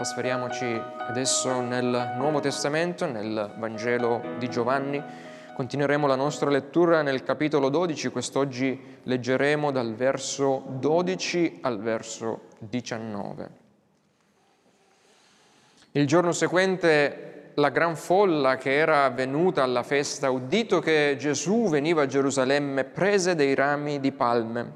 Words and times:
trasferiamoci 0.00 0.80
adesso 0.96 1.60
nel 1.60 2.14
Nuovo 2.16 2.40
Testamento, 2.40 3.04
nel 3.04 3.52
Vangelo 3.58 4.22
di 4.38 4.48
Giovanni. 4.48 5.02
Continueremo 5.54 6.06
la 6.06 6.14
nostra 6.14 6.48
lettura 6.48 7.02
nel 7.02 7.22
capitolo 7.22 7.68
12, 7.68 8.08
quest'oggi 8.08 8.98
leggeremo 9.02 9.70
dal 9.70 9.94
verso 9.94 10.64
12 10.78 11.58
al 11.60 11.80
verso 11.80 12.44
19. 12.60 13.50
Il 15.90 16.06
giorno 16.06 16.32
seguente 16.32 17.50
la 17.56 17.68
gran 17.68 17.94
folla 17.94 18.56
che 18.56 18.74
era 18.74 19.06
venuta 19.10 19.62
alla 19.62 19.82
festa, 19.82 20.30
udito 20.30 20.80
che 20.80 21.16
Gesù 21.18 21.68
veniva 21.68 22.04
a 22.04 22.06
Gerusalemme, 22.06 22.84
prese 22.84 23.34
dei 23.34 23.54
rami 23.54 24.00
di 24.00 24.12
palme, 24.12 24.72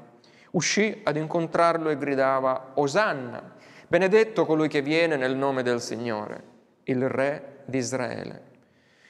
uscì 0.51 1.01
ad 1.03 1.15
incontrarlo 1.15 1.89
e 1.89 1.97
gridava, 1.97 2.73
Osanna! 2.75 3.54
Benedetto 3.87 4.47
colui 4.47 4.67
che 4.67 4.81
viene 4.81 5.15
nel 5.15 5.35
nome 5.35 5.61
del 5.61 5.79
Signore, 5.79 6.43
il 6.85 7.07
Re 7.07 7.59
di 7.65 7.77
Israele. 7.77 8.41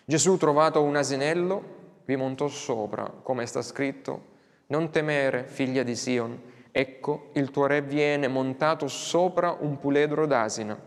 Gesù, 0.04 0.36
trovato 0.36 0.84
un 0.84 0.98
asinello, 0.98 1.64
vi 2.04 2.18
montò 2.18 2.50
sopra, 2.50 3.10
come 3.24 3.46
sta 3.46 3.62
scritto, 3.62 4.34
non 4.68 4.92
temere, 4.92 5.46
figlia 5.46 5.82
di 5.82 5.96
Sion, 5.96 6.38
ecco 6.72 7.30
il 7.36 7.52
tuo 7.52 7.68
Re 7.68 7.84
viene 7.84 8.28
montato 8.28 8.90
sopra 8.90 9.56
un 9.58 9.78
puledro 9.78 10.28
d'asina. 10.28 10.78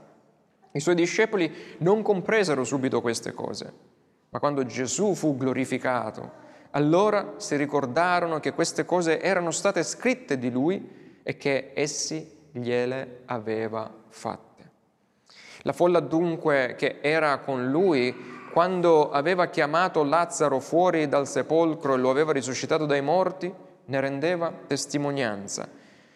I 0.73 0.81
suoi 0.81 0.95
discepoli 0.95 1.51
non 1.79 2.03
compresero 2.03 2.65
subito 2.65 3.01
queste 3.01 3.33
cose, 3.33 3.73
ma 4.29 4.39
quando 4.39 4.67
Gesù 4.67 5.15
fu 5.15 5.35
glorificato, 5.35 6.31
allora 6.73 7.37
si 7.39 7.57
ricordarono 7.57 8.39
che 8.39 8.53
queste 8.53 8.85
cose 8.85 9.19
erano 9.19 9.51
state 9.51 9.83
scritte 9.83 10.37
di 10.37 10.51
lui 10.51 11.21
e 11.23 11.39
che 11.39 11.71
essi 11.75 12.37
gliele 12.53 13.23
aveva 13.27 13.91
fatte. 14.09 14.47
La 15.63 15.73
folla 15.73 16.01
dunque 16.01 16.75
che 16.77 16.99
era 17.01 17.39
con 17.39 17.71
lui 17.71 18.37
quando 18.53 19.11
aveva 19.11 19.47
chiamato 19.47 20.03
Lazzaro 20.03 20.59
fuori 20.61 21.09
dal 21.09 21.29
sepolcro 21.29 21.95
e 21.95 21.99
lo 21.99 22.11
aveva 22.11 22.33
risuscitato 22.33 22.87
dai 22.87 23.03
morti, 23.03 23.53
ne 23.85 24.01
rendeva 24.01 24.53
testimonianza. 24.67 25.69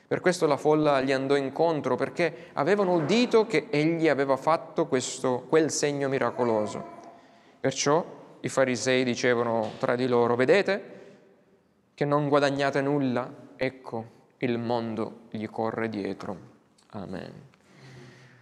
Per 0.06 0.20
questo 0.20 0.46
la 0.46 0.56
folla 0.56 1.00
gli 1.00 1.12
andò 1.12 1.36
incontro, 1.36 1.96
perché 1.96 2.48
avevano 2.54 2.94
udito 2.94 3.46
che 3.46 3.68
egli 3.70 4.08
aveva 4.08 4.36
fatto 4.36 4.86
questo, 4.86 5.46
quel 5.48 5.70
segno 5.70 6.08
miracoloso. 6.08 6.84
Perciò 7.60 8.04
i 8.40 8.48
farisei 8.48 9.04
dicevano 9.04 9.72
tra 9.78 9.94
di 9.94 10.06
loro, 10.06 10.34
vedete 10.36 11.00
che 11.94 12.04
non 12.04 12.28
guadagnate 12.28 12.80
nulla? 12.80 13.32
Ecco, 13.56 14.04
il 14.42 14.58
mondo 14.58 15.22
gli 15.30 15.48
corre 15.48 15.88
dietro. 15.88 16.36
Amen. 16.90 17.32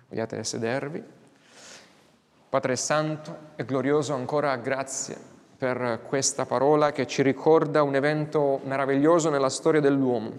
Vogliate 0.08 0.42
sedervi? 0.44 1.02
Padre 2.48 2.76
Santo 2.76 3.52
e 3.54 3.64
glorioso, 3.64 4.14
ancora 4.14 4.56
grazie 4.56 5.16
per 5.56 6.00
questa 6.08 6.46
parola 6.46 6.90
che 6.90 7.06
ci 7.06 7.22
ricorda 7.22 7.82
un 7.82 7.94
evento 7.94 8.60
meraviglioso 8.64 9.28
nella 9.28 9.50
storia 9.50 9.80
dell'uomo, 9.80 10.32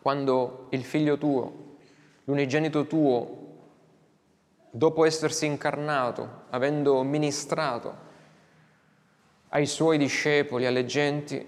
quando 0.00 0.68
il 0.70 0.84
figlio 0.84 1.18
tuo, 1.18 1.76
l'unigenito 2.24 2.86
tuo, 2.86 3.40
dopo 4.70 5.04
essersi 5.04 5.44
incarnato, 5.44 6.44
avendo 6.48 7.02
ministrato 7.02 8.10
ai 9.50 9.66
suoi 9.66 9.98
discepoli, 9.98 10.64
alle 10.64 10.86
genti, 10.86 11.46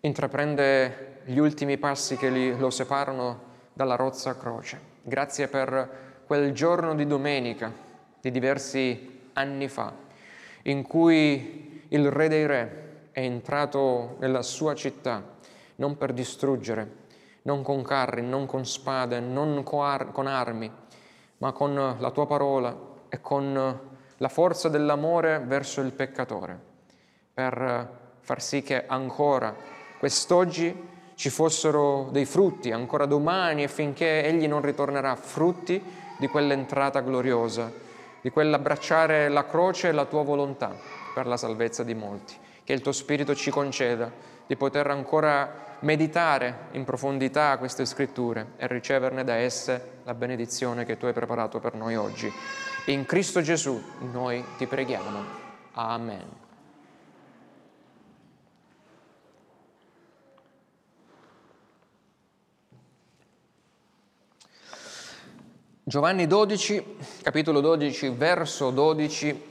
intraprende 0.00 1.09
gli 1.30 1.38
ultimi 1.38 1.78
passi 1.78 2.16
che 2.16 2.28
li, 2.28 2.58
lo 2.58 2.70
separano 2.70 3.38
dalla 3.72 3.94
rozza 3.94 4.36
croce. 4.36 4.80
Grazie 5.02 5.46
per 5.46 6.22
quel 6.26 6.52
giorno 6.52 6.96
di 6.96 7.06
domenica 7.06 7.72
di 8.20 8.32
diversi 8.32 9.28
anni 9.34 9.68
fa, 9.68 9.92
in 10.62 10.82
cui 10.82 11.84
il 11.86 12.10
Re 12.10 12.28
dei 12.28 12.46
Re 12.46 13.08
è 13.12 13.20
entrato 13.20 14.16
nella 14.18 14.42
sua 14.42 14.74
città 14.74 15.22
non 15.76 15.96
per 15.96 16.12
distruggere, 16.12 16.96
non 17.42 17.62
con 17.62 17.84
carri, 17.84 18.22
non 18.22 18.46
con 18.46 18.66
spade, 18.66 19.20
non 19.20 19.62
con 19.62 20.26
armi, 20.26 20.68
ma 21.38 21.52
con 21.52 21.96
la 21.96 22.10
tua 22.10 22.26
parola 22.26 22.76
e 23.08 23.20
con 23.20 23.80
la 24.16 24.28
forza 24.28 24.68
dell'amore 24.68 25.38
verso 25.38 25.80
il 25.80 25.92
peccatore, 25.92 26.58
per 27.32 27.98
far 28.18 28.42
sì 28.42 28.62
che 28.62 28.84
ancora 28.84 29.54
quest'oggi 29.96 30.98
ci 31.20 31.28
fossero 31.28 32.08
dei 32.12 32.24
frutti 32.24 32.70
ancora 32.70 33.04
domani 33.04 33.62
e 33.62 33.68
finché 33.68 34.24
Egli 34.24 34.48
non 34.48 34.62
ritornerà, 34.62 35.16
frutti 35.16 35.78
di 36.16 36.26
quell'entrata 36.28 37.00
gloriosa, 37.00 37.70
di 38.22 38.30
quell'abbracciare 38.30 39.28
la 39.28 39.44
croce 39.44 39.88
e 39.88 39.92
la 39.92 40.06
tua 40.06 40.22
volontà 40.22 40.74
per 41.12 41.26
la 41.26 41.36
salvezza 41.36 41.84
di 41.84 41.92
molti. 41.92 42.34
Che 42.64 42.72
il 42.72 42.80
tuo 42.80 42.92
Spirito 42.92 43.34
ci 43.34 43.50
conceda 43.50 44.10
di 44.46 44.56
poter 44.56 44.86
ancora 44.86 45.76
meditare 45.80 46.68
in 46.70 46.84
profondità 46.84 47.58
queste 47.58 47.84
scritture 47.84 48.52
e 48.56 48.66
riceverne 48.66 49.22
da 49.22 49.34
esse 49.34 49.98
la 50.04 50.14
benedizione 50.14 50.86
che 50.86 50.96
tu 50.96 51.04
hai 51.04 51.12
preparato 51.12 51.60
per 51.60 51.74
noi 51.74 51.96
oggi. 51.96 52.32
In 52.86 53.04
Cristo 53.04 53.42
Gesù 53.42 53.78
noi 54.10 54.42
ti 54.56 54.64
preghiamo. 54.64 55.22
Amen. 55.72 56.49
Giovanni 65.90 66.28
12, 66.28 66.98
capitolo 67.20 67.58
12, 67.58 68.10
verso 68.10 68.70
12, 68.70 69.42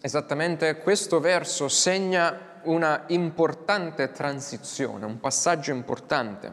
esattamente 0.00 0.78
questo 0.78 1.18
verso 1.18 1.66
segna 1.66 2.60
una 2.62 3.02
importante 3.08 4.12
transizione, 4.12 5.04
un 5.04 5.18
passaggio 5.18 5.72
importante 5.72 6.52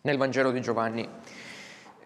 nel 0.00 0.16
Vangelo 0.16 0.50
di 0.50 0.60
Giovanni. 0.60 1.08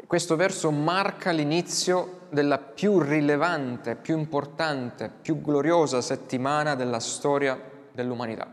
Questo 0.07 0.37
verso 0.37 0.71
marca 0.71 1.31
l'inizio 1.31 2.27
della 2.29 2.59
più 2.59 3.01
rilevante, 3.01 3.97
più 3.97 4.19
importante, 4.19 5.11
più 5.23 5.41
gloriosa 5.41 6.03
settimana 6.03 6.75
della 6.75 7.01
storia 7.01 7.59
dell'umanità. 7.91 8.53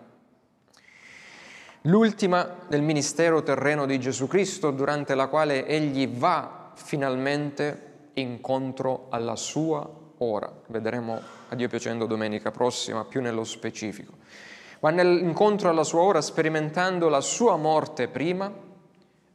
L'ultima 1.82 2.56
del 2.70 2.82
ministero 2.82 3.44
terreno 3.44 3.86
di 3.86 4.00
Gesù 4.00 4.28
Cristo, 4.28 4.72
durante 4.72 5.14
la 5.14 5.28
quale 5.28 5.68
egli 5.68 6.08
va 6.08 6.64
finalmente 6.76 7.94
incontro 8.14 9.08
alla 9.10 9.36
sua 9.36 9.88
ora. 10.20 10.52
Vedremo 10.68 11.20
a 11.50 11.56
Dio 11.56 11.68
piacendo 11.68 12.06
domenica 12.06 12.52
prossima 12.52 13.04
più 13.04 13.22
nello 13.22 13.44
specifico. 13.44 14.14
Ma 14.80 14.92
nell'incontro 14.92 15.70
alla 15.70 15.84
sua 15.84 16.02
ora 16.02 16.22
sperimentando 16.22 17.10
la 17.10 17.22
sua 17.22 17.56
morte 17.56 18.08
prima 18.08 18.52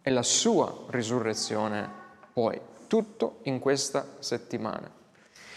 e 0.03 0.11
la 0.11 0.23
sua 0.23 0.85
risurrezione 0.89 1.89
poi. 2.33 2.61
Tutto 2.87 3.39
in 3.43 3.59
questa 3.59 4.07
settimana. 4.19 4.91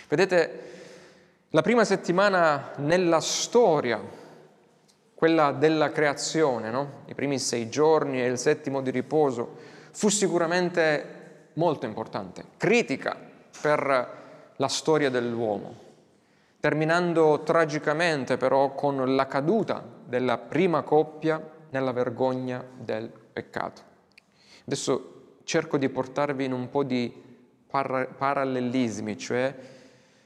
Vedete, 0.08 0.72
la 1.50 1.62
prima 1.62 1.84
settimana 1.84 2.72
nella 2.78 3.20
storia, 3.20 4.00
quella 5.14 5.52
della 5.52 5.92
creazione, 5.92 6.70
no? 6.70 7.04
i 7.06 7.16
primi 7.16 7.40
sei 7.40 7.70
giorni 7.70 8.22
e 8.22 8.26
il 8.26 8.38
settimo 8.38 8.82
di 8.82 8.92
riposo, 8.92 9.58
fu 9.92 10.10
sicuramente 10.10 11.23
molto 11.54 11.86
importante, 11.86 12.46
critica 12.58 13.16
per 13.62 14.22
la 14.56 14.68
storia 14.68 15.10
dell'uomo, 15.10 15.76
terminando 16.60 17.42
tragicamente 17.44 18.38
però 18.38 18.74
con 18.74 19.16
la 19.16 19.28
caduta 19.28 19.84
della 20.06 20.38
prima 20.38 20.82
coppia 20.82 21.42
nella 21.70 21.92
vergogna 21.92 22.64
del 22.78 23.10
peccato. 23.10 23.82
Adesso 24.66 25.38
cerco 25.44 25.78
di 25.78 25.90
portarvi 25.90 26.46
in 26.46 26.54
un 26.54 26.70
po' 26.70 26.84
di 26.84 27.12
par- 27.68 28.14
parallelismi, 28.16 29.18
cioè 29.18 29.56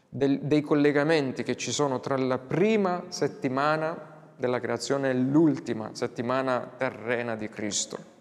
del, 0.09 0.39
dei 0.41 0.61
collegamenti 0.61 1.43
che 1.43 1.55
ci 1.55 1.71
sono 1.71 1.99
tra 1.99 2.17
la 2.17 2.37
prima 2.37 3.05
settimana 3.09 4.15
della 4.35 4.59
creazione 4.59 5.09
e 5.09 5.13
l'ultima 5.13 5.89
settimana 5.93 6.71
terrena 6.77 7.35
di 7.35 7.49
Cristo. 7.49 8.15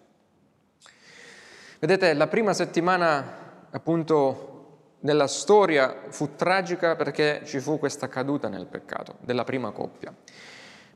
Vedete, 1.86 2.14
la 2.14 2.26
prima 2.26 2.52
settimana 2.52 3.68
appunto 3.70 4.96
nella 5.02 5.28
storia 5.28 5.94
fu 6.08 6.34
tragica 6.34 6.96
perché 6.96 7.42
ci 7.44 7.60
fu 7.60 7.78
questa 7.78 8.08
caduta 8.08 8.48
nel 8.48 8.66
peccato 8.66 9.18
della 9.20 9.44
prima 9.44 9.70
coppia. 9.70 10.12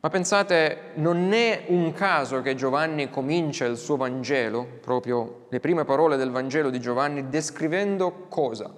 Ma 0.00 0.08
pensate, 0.08 0.90
non 0.94 1.32
è 1.32 1.66
un 1.68 1.92
caso 1.92 2.42
che 2.42 2.56
Giovanni 2.56 3.08
comincia 3.08 3.66
il 3.66 3.76
suo 3.76 3.96
Vangelo, 3.96 4.66
proprio 4.80 5.46
le 5.50 5.60
prime 5.60 5.84
parole 5.84 6.16
del 6.16 6.32
Vangelo 6.32 6.70
di 6.70 6.80
Giovanni, 6.80 7.28
descrivendo 7.28 8.26
cosa? 8.28 8.74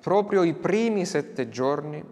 Proprio 0.00 0.42
i 0.42 0.54
primi 0.54 1.06
sette 1.06 1.48
giorni 1.48 2.04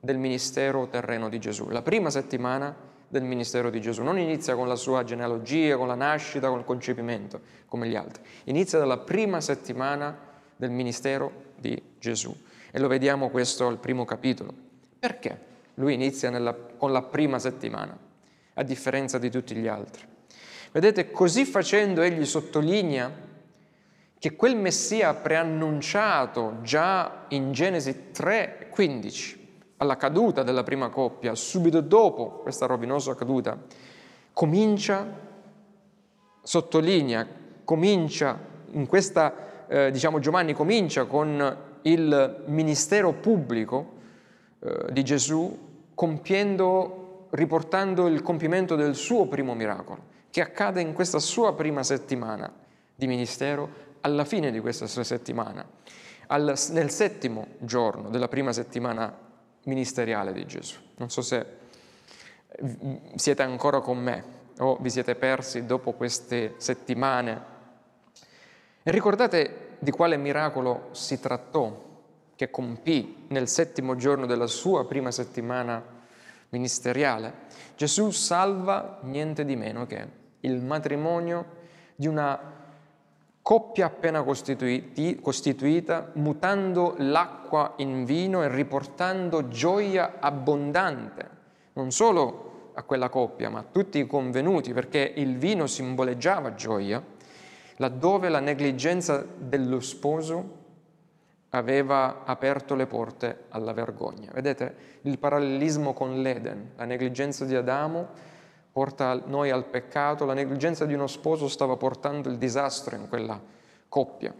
del 0.00 0.16
ministero 0.16 0.88
terreno 0.88 1.28
di 1.28 1.38
Gesù, 1.38 1.68
la 1.68 1.82
prima 1.82 2.08
settimana 2.08 2.74
del 3.08 3.22
ministero 3.22 3.70
di 3.70 3.80
Gesù. 3.80 4.02
Non 4.02 4.18
inizia 4.18 4.54
con 4.54 4.68
la 4.68 4.76
sua 4.76 5.04
genealogia, 5.04 5.76
con 5.76 5.86
la 5.86 5.94
nascita, 5.94 6.48
con 6.48 6.58
il 6.58 6.64
concepimento, 6.64 7.40
come 7.66 7.88
gli 7.88 7.96
altri. 7.96 8.22
Inizia 8.44 8.78
dalla 8.78 8.98
prima 8.98 9.40
settimana 9.40 10.16
del 10.56 10.70
ministero 10.70 11.52
di 11.56 11.80
Gesù. 11.98 12.34
E 12.70 12.78
lo 12.78 12.88
vediamo 12.88 13.30
questo 13.30 13.66
al 13.66 13.78
primo 13.78 14.04
capitolo. 14.04 14.52
Perché? 14.98 15.52
Lui 15.74 15.94
inizia 15.94 16.30
nella, 16.30 16.54
con 16.54 16.92
la 16.92 17.02
prima 17.02 17.38
settimana, 17.38 17.96
a 18.54 18.62
differenza 18.62 19.18
di 19.18 19.30
tutti 19.30 19.54
gli 19.54 19.66
altri. 19.66 20.04
Vedete, 20.72 21.10
così 21.10 21.44
facendo 21.44 22.02
egli 22.02 22.24
sottolinea 22.24 23.10
che 24.18 24.36
quel 24.36 24.56
Messia 24.56 25.12
preannunciato 25.14 26.58
già 26.62 27.26
in 27.28 27.52
Genesi 27.52 28.10
3:15, 28.12 29.38
alla 29.78 29.96
caduta 29.96 30.42
della 30.42 30.62
prima 30.62 30.88
coppia, 30.88 31.34
subito 31.34 31.80
dopo 31.80 32.40
questa 32.42 32.66
rovinosa 32.66 33.14
caduta, 33.14 33.58
comincia, 34.32 35.06
sottolinea, 36.42 37.26
comincia 37.64 38.38
in 38.72 38.86
questa, 38.86 39.66
eh, 39.66 39.90
diciamo 39.90 40.18
Giovanni 40.18 40.52
comincia 40.52 41.04
con 41.04 41.56
il 41.82 42.42
ministero 42.46 43.12
pubblico 43.12 43.92
eh, 44.60 44.86
di 44.90 45.02
Gesù 45.04 45.58
compiendo, 45.94 47.28
riportando 47.30 48.06
il 48.06 48.22
compimento 48.22 48.74
del 48.74 48.94
suo 48.94 49.26
primo 49.26 49.54
miracolo, 49.54 50.12
che 50.30 50.40
accade 50.40 50.80
in 50.80 50.92
questa 50.92 51.18
sua 51.18 51.54
prima 51.54 51.82
settimana 51.82 52.52
di 52.94 53.06
ministero, 53.06 53.82
alla 54.00 54.24
fine 54.24 54.50
di 54.50 54.60
questa 54.60 54.86
sua 54.86 55.04
settimana, 55.04 55.64
al, 56.26 56.58
nel 56.70 56.90
settimo 56.90 57.46
giorno 57.58 58.10
della 58.10 58.28
prima 58.28 58.52
settimana 58.52 59.23
ministeriale 59.64 60.32
di 60.32 60.46
Gesù. 60.46 60.78
Non 60.96 61.10
so 61.10 61.22
se 61.22 61.46
eh, 62.46 63.00
siete 63.16 63.42
ancora 63.42 63.80
con 63.80 63.98
me 63.98 64.42
o 64.58 64.76
vi 64.76 64.90
siete 64.90 65.14
persi 65.14 65.66
dopo 65.66 65.92
queste 65.92 66.54
settimane. 66.58 67.52
E 68.82 68.90
ricordate 68.90 69.76
di 69.78 69.90
quale 69.90 70.16
miracolo 70.16 70.88
si 70.92 71.18
trattò 71.18 71.92
che 72.36 72.50
compì 72.50 73.26
nel 73.28 73.48
settimo 73.48 73.96
giorno 73.96 74.26
della 74.26 74.46
sua 74.46 74.86
prima 74.86 75.10
settimana 75.10 75.82
ministeriale, 76.50 77.32
Gesù 77.76 78.10
salva 78.10 78.98
niente 79.02 79.44
di 79.44 79.56
meno 79.56 79.86
che 79.86 80.06
il 80.40 80.60
matrimonio 80.60 81.62
di 81.96 82.06
una 82.06 82.63
coppia 83.44 83.84
appena 83.84 84.22
costituita, 84.22 86.10
mutando 86.14 86.94
l'acqua 86.96 87.74
in 87.76 88.06
vino 88.06 88.42
e 88.42 88.48
riportando 88.48 89.48
gioia 89.48 90.14
abbondante, 90.18 91.28
non 91.74 91.90
solo 91.90 92.70
a 92.72 92.82
quella 92.84 93.10
coppia, 93.10 93.50
ma 93.50 93.58
a 93.58 93.66
tutti 93.70 93.98
i 93.98 94.06
convenuti, 94.06 94.72
perché 94.72 95.12
il 95.16 95.36
vino 95.36 95.66
simboleggiava 95.66 96.54
gioia, 96.54 97.04
laddove 97.76 98.30
la 98.30 98.40
negligenza 98.40 99.22
dello 99.36 99.80
sposo 99.80 100.62
aveva 101.50 102.22
aperto 102.24 102.74
le 102.74 102.86
porte 102.86 103.44
alla 103.50 103.74
vergogna. 103.74 104.30
Vedete 104.32 104.74
il 105.02 105.18
parallelismo 105.18 105.92
con 105.92 106.22
l'Eden, 106.22 106.70
la 106.76 106.86
negligenza 106.86 107.44
di 107.44 107.54
Adamo 107.54 108.08
porta 108.74 109.22
noi 109.26 109.50
al 109.50 109.66
peccato, 109.66 110.24
la 110.24 110.34
negligenza 110.34 110.84
di 110.84 110.94
uno 110.94 111.06
sposo 111.06 111.46
stava 111.46 111.76
portando 111.76 112.28
il 112.28 112.38
disastro 112.38 112.96
in 112.96 113.08
quella 113.08 113.40
coppia. 113.88 114.34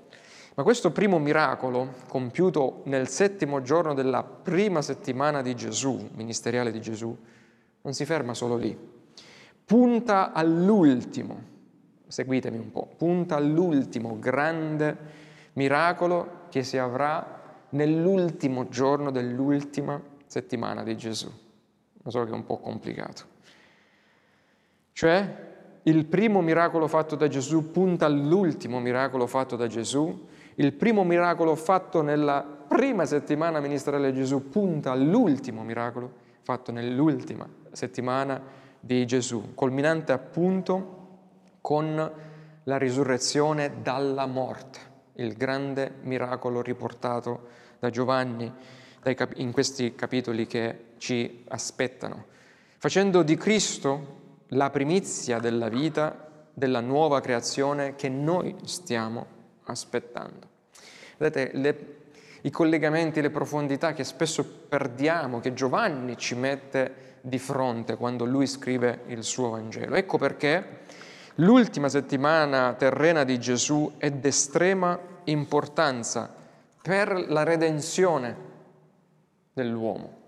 Ma 0.56 0.62
questo 0.64 0.90
primo 0.90 1.20
miracolo, 1.20 1.90
compiuto 2.08 2.80
nel 2.86 3.06
settimo 3.06 3.62
giorno 3.62 3.94
della 3.94 4.24
prima 4.24 4.82
settimana 4.82 5.40
di 5.40 5.54
Gesù, 5.54 6.08
ministeriale 6.14 6.72
di 6.72 6.80
Gesù, 6.80 7.16
non 7.82 7.92
si 7.92 8.04
ferma 8.04 8.34
solo 8.34 8.56
lì, 8.56 8.76
punta 9.64 10.32
all'ultimo, 10.32 11.40
seguitemi 12.08 12.58
un 12.58 12.72
po', 12.72 12.88
punta 12.96 13.36
all'ultimo 13.36 14.18
grande 14.18 14.96
miracolo 15.52 16.46
che 16.48 16.64
si 16.64 16.76
avrà 16.76 17.40
nell'ultimo 17.68 18.68
giorno 18.68 19.12
dell'ultima 19.12 20.02
settimana 20.26 20.82
di 20.82 20.96
Gesù. 20.96 21.30
Lo 22.02 22.10
so 22.10 22.24
che 22.24 22.30
è 22.30 22.34
un 22.34 22.44
po' 22.44 22.58
complicato. 22.58 23.33
Cioè, 24.94 25.42
il 25.82 26.06
primo 26.06 26.40
miracolo 26.40 26.86
fatto 26.86 27.16
da 27.16 27.26
Gesù 27.26 27.72
punta 27.72 28.06
all'ultimo 28.06 28.78
miracolo 28.78 29.26
fatto 29.26 29.56
da 29.56 29.66
Gesù, 29.66 30.28
il 30.54 30.72
primo 30.72 31.02
miracolo 31.02 31.56
fatto 31.56 32.00
nella 32.00 32.42
prima 32.44 33.04
settimana 33.04 33.58
ministeriale 33.58 34.12
di 34.12 34.18
Gesù 34.18 34.48
punta 34.48 34.92
all'ultimo 34.92 35.64
miracolo 35.64 36.12
fatto 36.42 36.70
nell'ultima 36.70 37.44
settimana 37.72 38.40
di 38.78 39.04
Gesù, 39.04 39.52
culminante 39.54 40.12
appunto 40.12 41.08
con 41.60 42.12
la 42.62 42.78
risurrezione 42.78 43.82
dalla 43.82 44.26
morte 44.26 44.78
il 45.14 45.34
grande 45.34 45.94
miracolo 46.02 46.62
riportato 46.62 47.48
da 47.80 47.90
Giovanni 47.90 48.52
in 49.34 49.50
questi 49.50 49.96
capitoli 49.96 50.46
che 50.46 50.92
ci 50.98 51.44
aspettano, 51.48 52.26
facendo 52.78 53.24
di 53.24 53.36
Cristo 53.36 54.22
la 54.48 54.70
primizia 54.70 55.38
della 55.38 55.68
vita, 55.68 56.28
della 56.52 56.80
nuova 56.80 57.20
creazione 57.20 57.94
che 57.94 58.08
noi 58.08 58.54
stiamo 58.64 59.26
aspettando. 59.64 60.48
Vedete, 61.16 61.50
le, 61.56 61.96
i 62.42 62.50
collegamenti, 62.50 63.20
le 63.20 63.30
profondità 63.30 63.92
che 63.92 64.04
spesso 64.04 64.44
perdiamo, 64.44 65.40
che 65.40 65.54
Giovanni 65.54 66.16
ci 66.16 66.34
mette 66.34 67.02
di 67.20 67.38
fronte 67.38 67.96
quando 67.96 68.24
lui 68.24 68.46
scrive 68.46 69.02
il 69.06 69.24
suo 69.24 69.50
Vangelo. 69.50 69.94
Ecco 69.94 70.18
perché 70.18 70.82
L'ultima 71.38 71.88
settimana 71.88 72.74
terrena 72.74 73.24
di 73.24 73.40
Gesù 73.40 73.94
è 73.98 74.08
d'estrema 74.08 74.96
importanza 75.24 76.32
per 76.80 77.12
la 77.28 77.42
redenzione 77.42 78.36
dell'uomo. 79.52 80.22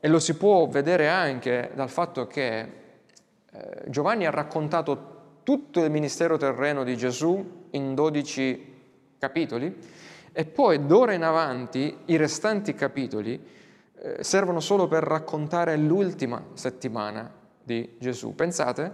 E 0.00 0.08
lo 0.08 0.18
si 0.18 0.36
può 0.36 0.66
vedere 0.68 1.06
anche 1.06 1.72
dal 1.74 1.90
fatto 1.90 2.26
che 2.26 2.78
eh, 3.52 3.82
Giovanni 3.88 4.26
ha 4.26 4.30
raccontato 4.30 5.18
tutto 5.42 5.82
il 5.82 5.90
ministero 5.90 6.36
terreno 6.36 6.84
di 6.84 6.96
Gesù 6.96 7.66
in 7.70 7.94
12 7.94 8.78
capitoli 9.18 9.76
e 10.32 10.44
poi 10.44 10.86
d'ora 10.86 11.12
in 11.12 11.24
avanti 11.24 11.96
i 12.06 12.16
restanti 12.16 12.74
capitoli 12.74 13.42
eh, 14.02 14.22
servono 14.22 14.60
solo 14.60 14.86
per 14.86 15.02
raccontare 15.02 15.76
l'ultima 15.76 16.42
settimana 16.54 17.38
di 17.62 17.96
Gesù. 17.98 18.34
Pensate 18.34 18.92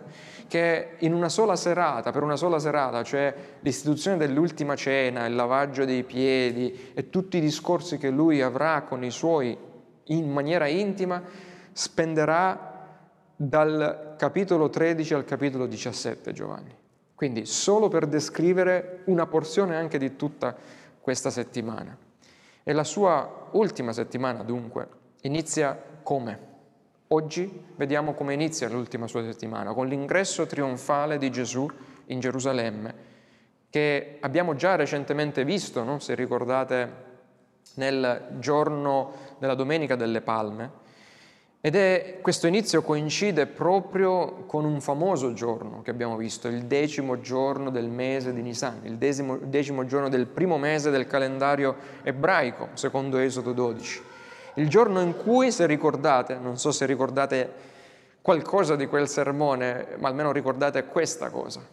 che 0.49 0.97
in 0.99 1.13
una 1.13 1.29
sola 1.29 1.57
serata, 1.57 2.11
per 2.11 2.23
una 2.23 2.37
sola 2.37 2.59
serata, 2.59 3.03
cioè 3.03 3.35
l'istituzione 3.61 4.17
dell'ultima 4.17 4.75
cena, 4.75 5.27
il 5.27 5.35
lavaggio 5.35 5.85
dei 5.85 6.03
piedi 6.03 6.93
e 6.95 7.11
tutti 7.11 7.37
i 7.37 7.41
discorsi 7.41 7.99
che 7.99 8.11
lui 8.11 8.43
avrà 8.43 8.83
con 8.83 9.05
i 9.05 9.11
suoi 9.11 9.57
in 10.05 10.31
maniera 10.31 10.67
intima, 10.67 11.23
spenderà 11.73 12.76
dal 13.37 14.15
capitolo 14.17 14.71
13 14.71 15.15
al 15.15 15.25
capitolo 15.25 15.67
17 15.67 16.33
Giovanni. 16.33 16.75
Quindi 17.15 17.47
solo 17.47 17.89
per 17.89 18.07
descrivere 18.07 19.03
una 19.05 19.27
porzione 19.27 19.77
anche 19.77 19.99
di 19.99 20.17
tutta 20.17 20.55
questa 21.01 21.31
settimana. 21.31 21.97
E 22.63 22.73
la 22.73 22.85
sua 22.85 23.49
ultima 23.53 23.93
settimana 23.93 24.43
dunque 24.43 24.89
inizia 25.23 25.81
come? 26.03 26.55
Oggi 27.09 27.65
vediamo 27.77 28.15
come 28.15 28.35
inizia 28.35 28.69
l'ultima 28.69 29.07
sua 29.07 29.23
settimana, 29.23 29.73
con 29.73 29.87
l'ingresso 29.87 30.47
trionfale 30.47 31.19
di 31.19 31.31
Gesù 31.31 31.71
in 32.07 32.19
Gerusalemme, 32.19 32.95
che 33.71 34.19
abbiamo 34.21 34.57
già 34.57 34.75
recentemente 34.75 35.45
visto, 35.45 35.85
no? 35.85 36.01
se 36.01 36.15
ricordate, 36.15 37.05
nel 37.75 38.37
giorno 38.39 39.13
della 39.39 39.55
Domenica 39.55 39.95
delle 39.95 40.21
Palme. 40.21 40.85
Ed 41.67 41.75
è, 41.75 42.19
questo 42.21 42.47
inizio 42.47 42.81
coincide 42.83 43.47
proprio 43.47 44.45
con 44.47 44.65
un 44.65 44.81
famoso 44.81 45.33
giorno 45.33 45.83
che 45.83 45.91
abbiamo 45.91 46.17
visto, 46.17 46.47
il 46.47 46.67
decimo 46.67 47.19
giorno 47.19 47.71
del 47.71 47.89
mese 47.89 48.33
di 48.33 48.41
Nisan, 48.41 48.83
il 48.85 48.99
decimo, 48.99 49.37
decimo 49.37 49.85
giorno 49.85 50.09
del 50.09 50.29
primo 50.29 50.59
mese 50.59 50.91
del 50.91 51.09
calendario 51.09 51.75
ebraico, 52.05 52.69
secondo 52.75 53.19
Esodo 53.19 53.53
12 53.53 54.03
il 54.55 54.69
giorno 54.69 55.01
in 55.01 55.17
cui, 55.17 55.51
se 55.51 55.67
ricordate, 55.67 56.37
non 56.37 56.57
so 56.57 56.71
se 56.71 56.87
ricordate 56.87 57.53
qualcosa 58.23 58.77
di 58.77 58.87
quel 58.87 59.09
sermone, 59.09 59.97
ma 59.99 60.07
almeno 60.07 60.31
ricordate 60.31 60.85
questa 60.85 61.31
cosa, 61.31 61.67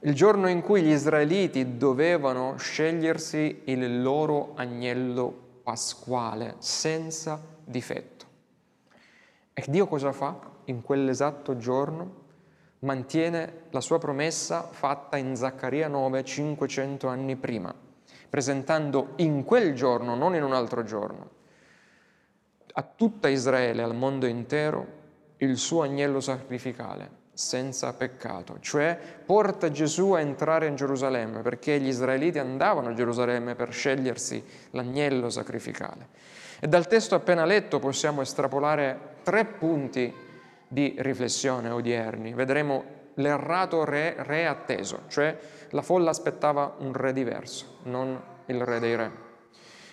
il 0.00 0.14
giorno 0.14 0.48
in 0.48 0.62
cui 0.62 0.82
gli 0.82 0.90
israeliti 0.90 1.76
dovevano 1.76 2.56
scegliersi 2.56 3.62
il 3.66 4.02
loro 4.02 4.54
agnello 4.56 5.32
pasquale 5.62 6.56
senza 6.58 7.40
difetto. 7.64 8.15
E 9.58 9.64
Dio 9.68 9.86
cosa 9.86 10.12
fa 10.12 10.38
in 10.66 10.82
quell'esatto 10.82 11.56
giorno? 11.56 12.24
Mantiene 12.80 13.62
la 13.70 13.80
sua 13.80 13.98
promessa 13.98 14.60
fatta 14.60 15.16
in 15.16 15.34
Zaccaria 15.34 15.88
9, 15.88 16.22
500 16.22 17.08
anni 17.08 17.36
prima, 17.36 17.74
presentando 18.28 19.14
in 19.16 19.44
quel 19.44 19.74
giorno, 19.74 20.14
non 20.14 20.34
in 20.34 20.42
un 20.42 20.52
altro 20.52 20.82
giorno, 20.82 21.30
a 22.70 22.82
tutta 22.82 23.28
Israele, 23.28 23.82
al 23.82 23.94
mondo 23.94 24.26
intero, 24.26 24.86
il 25.38 25.56
suo 25.56 25.80
agnello 25.80 26.20
sacrificale, 26.20 27.08
senza 27.32 27.94
peccato, 27.94 28.58
cioè 28.60 28.98
porta 29.24 29.70
Gesù 29.70 30.12
a 30.12 30.20
entrare 30.20 30.66
in 30.66 30.76
Gerusalemme, 30.76 31.40
perché 31.40 31.80
gli 31.80 31.88
israeliti 31.88 32.38
andavano 32.38 32.90
a 32.90 32.94
Gerusalemme 32.94 33.54
per 33.54 33.72
scegliersi 33.72 34.44
l'agnello 34.72 35.30
sacrificale. 35.30 36.08
E 36.60 36.68
dal 36.68 36.86
testo 36.86 37.14
appena 37.14 37.46
letto 37.46 37.78
possiamo 37.78 38.20
estrapolare 38.20 39.14
tre 39.26 39.44
punti 39.44 40.14
di 40.68 40.94
riflessione 40.98 41.68
odierni. 41.70 42.32
Vedremo 42.32 42.84
l'errato 43.14 43.82
re, 43.82 44.14
re 44.18 44.46
atteso, 44.46 45.00
cioè 45.08 45.36
la 45.70 45.82
folla 45.82 46.10
aspettava 46.10 46.76
un 46.78 46.92
re 46.92 47.12
diverso, 47.12 47.78
non 47.84 48.22
il 48.46 48.62
re 48.62 48.78
dei 48.78 48.94
re. 48.94 49.10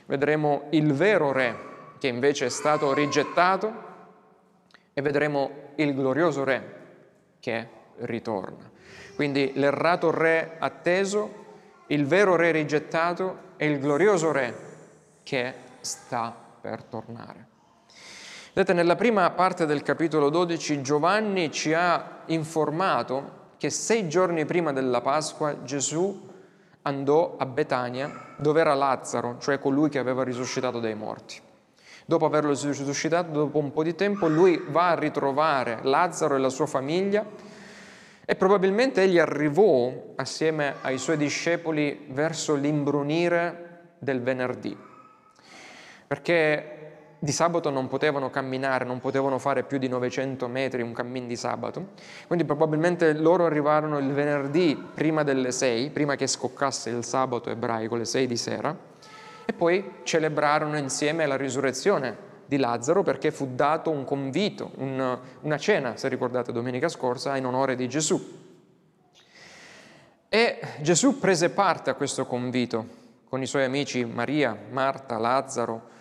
Vedremo 0.06 0.68
il 0.70 0.94
vero 0.94 1.32
re, 1.32 1.56
che 1.98 2.10
invece 2.10 2.46
è 2.46 2.50
stato 2.50 2.94
rigettato, 2.94 3.92
e 4.94 5.02
vedremo 5.02 5.72
il 5.76 5.96
glorioso 5.96 6.44
re, 6.44 6.76
che 7.40 7.68
ritorna. 8.02 8.70
Quindi 9.16 9.54
l'errato 9.56 10.12
re 10.12 10.58
atteso, 10.60 11.42
il 11.88 12.06
vero 12.06 12.36
re 12.36 12.52
rigettato 12.52 13.38
e 13.58 13.66
il 13.66 13.80
glorioso 13.80 14.32
re 14.32 14.54
che 15.24 15.54
sta 15.80 16.36
per 16.62 16.84
tornare. 16.84 17.53
Vedete, 18.56 18.74
nella 18.74 18.96
prima 18.96 19.28
parte 19.32 19.66
del 19.66 19.82
capitolo 19.82 20.30
12 20.30 20.84
Giovanni 20.84 21.50
ci 21.50 21.74
ha 21.74 22.20
informato 22.28 23.48
che 23.58 23.72
sei 23.72 24.08
giorni 24.08 24.46
prima 24.46 24.72
della 24.72 25.02
Pasqua 25.02 25.64
Gesù 25.64 26.30
andò 26.84 27.36
a 27.40 27.48
Betania 27.48 28.36
dove 28.38 28.62
era 28.62 28.76
Lazzaro, 28.76 29.38
cioè 29.40 29.58
colui 29.58 29.90
che 29.90 29.98
aveva 29.98 30.24
risuscitato 30.24 30.80
dai 30.80 30.94
morti. 30.94 31.42
Dopo 32.06 32.26
averlo 32.28 32.52
risuscitato, 32.52 33.32
dopo 33.32 33.58
un 33.58 33.72
po' 33.72 33.82
di 33.82 33.96
tempo, 33.96 34.28
lui 34.28 34.64
va 34.68 34.90
a 34.90 35.00
ritrovare 35.00 35.80
Lazzaro 35.82 36.36
e 36.36 36.40
la 36.40 36.50
sua 36.50 36.68
famiglia 36.68 37.26
e 38.24 38.36
probabilmente 38.36 39.02
egli 39.02 39.18
arrivò 39.18 39.92
assieme 40.16 40.76
ai 40.82 41.00
suoi 41.00 41.18
discepoli 41.18 42.06
verso 42.12 42.54
l'imbrunire 42.54 43.96
del 43.98 44.22
venerdì, 44.22 44.78
perché 46.06 46.78
di 47.24 47.32
sabato 47.32 47.70
non 47.70 47.88
potevano 47.88 48.30
camminare, 48.30 48.84
non 48.84 49.00
potevano 49.00 49.40
fare 49.40 49.64
più 49.64 49.78
di 49.78 49.88
900 49.88 50.46
metri 50.50 50.82
un 50.82 50.92
cammin 50.92 51.26
di 51.26 51.38
sabato, 51.38 51.92
quindi 52.28 52.44
probabilmente 52.44 53.14
loro 53.14 53.46
arrivarono 53.46 53.98
il 53.98 54.12
venerdì 54.12 54.76
prima 54.94 55.24
delle 55.24 55.54
6, 55.54 55.92
prima 55.92 56.18
che 56.18 56.28
scoccasse 56.28 56.90
il 56.90 57.06
sabato 57.06 57.50
ebraico, 57.50 57.96
le 57.96 58.04
6 58.04 58.28
di 58.28 58.36
sera, 58.36 58.78
e 59.46 59.54
poi 59.54 60.02
celebrarono 60.04 60.78
insieme 60.78 61.26
la 61.26 61.38
risurrezione 61.38 62.32
di 62.46 62.58
Lazzaro 62.58 63.04
perché 63.04 63.32
fu 63.32 63.52
dato 63.56 63.90
un 63.90 64.04
convito, 64.04 64.72
un, 64.80 65.18
una 65.44 65.58
cena, 65.58 65.96
se 65.96 66.10
ricordate 66.10 66.52
domenica 66.52 66.90
scorsa, 66.90 67.38
in 67.38 67.46
onore 67.46 67.76
di 67.76 67.88
Gesù. 67.88 68.42
E 70.28 70.60
Gesù 70.82 71.20
prese 71.20 71.52
parte 71.52 71.90
a 71.90 71.94
questo 71.94 72.26
convito 72.26 72.86
con 73.30 73.42
i 73.42 73.46
suoi 73.46 73.64
amici 73.64 74.04
Maria, 74.04 74.58
Marta, 74.72 75.18
Lazzaro 75.18 75.92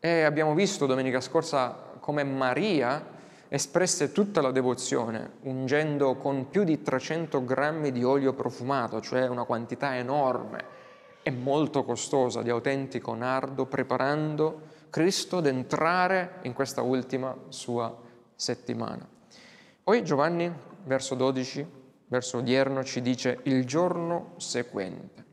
e 0.00 0.22
abbiamo 0.22 0.54
visto 0.54 0.86
domenica 0.86 1.20
scorsa 1.20 1.70
come 2.00 2.24
Maria 2.24 3.18
espresse 3.48 4.12
tutta 4.12 4.40
la 4.40 4.50
devozione 4.50 5.32
ungendo 5.42 6.16
con 6.16 6.48
più 6.48 6.64
di 6.64 6.80
300 6.80 7.44
grammi 7.44 7.92
di 7.92 8.02
olio 8.02 8.32
profumato, 8.32 9.00
cioè 9.00 9.28
una 9.28 9.44
quantità 9.44 9.96
enorme 9.96 10.78
e 11.22 11.30
molto 11.30 11.84
costosa 11.84 12.40
di 12.40 12.48
autentico 12.48 13.14
nardo, 13.14 13.66
preparando 13.66 14.68
Cristo 14.88 15.38
ad 15.38 15.46
entrare 15.46 16.38
in 16.42 16.54
questa 16.54 16.80
ultima 16.80 17.36
sua 17.48 17.94
settimana. 18.34 19.06
Poi 19.82 20.02
Giovanni, 20.02 20.50
verso 20.84 21.14
12, 21.14 21.66
verso 22.06 22.38
odierno, 22.38 22.82
ci 22.84 23.02
dice 23.02 23.40
il 23.42 23.66
giorno 23.66 24.32
seguente. 24.36 25.29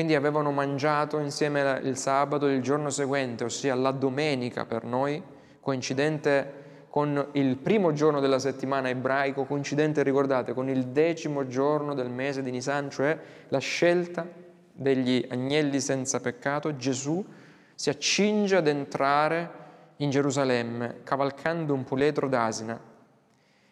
Quindi 0.00 0.16
avevano 0.16 0.50
mangiato 0.50 1.18
insieme 1.18 1.78
il 1.82 1.94
sabato 1.94 2.46
il 2.46 2.62
giorno 2.62 2.88
seguente, 2.88 3.44
ossia 3.44 3.74
la 3.74 3.90
domenica 3.90 4.64
per 4.64 4.82
noi, 4.84 5.22
coincidente 5.60 6.86
con 6.88 7.28
il 7.32 7.58
primo 7.58 7.92
giorno 7.92 8.18
della 8.18 8.38
settimana 8.38 8.88
ebraico, 8.88 9.44
coincidente, 9.44 10.02
ricordate, 10.02 10.54
con 10.54 10.70
il 10.70 10.86
decimo 10.86 11.46
giorno 11.46 11.92
del 11.92 12.08
mese 12.08 12.40
di 12.40 12.50
Nisan, 12.50 12.88
cioè 12.88 13.18
la 13.48 13.58
scelta 13.58 14.26
degli 14.72 15.22
agnelli 15.28 15.80
senza 15.80 16.18
peccato, 16.18 16.74
Gesù 16.76 17.22
si 17.74 17.90
accinge 17.90 18.56
ad 18.56 18.68
entrare 18.68 19.50
in 19.96 20.08
Gerusalemme 20.08 21.00
cavalcando 21.04 21.74
un 21.74 21.84
puledro 21.84 22.26
d'asina. 22.26 22.89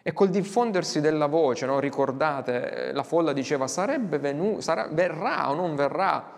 E 0.09 0.15
col 0.15 0.31
diffondersi 0.31 1.03
della 1.03 1.27
voce, 1.27 1.67
no? 1.67 1.79
ricordate, 1.81 2.93
la 2.95 3.03
folla 3.03 3.35
diceva 3.35 3.67
sarebbe 3.67 4.19
venuto, 4.19 4.63
verrà 4.93 5.51
o 5.51 5.55
non 5.55 5.77
verrà 5.77 6.33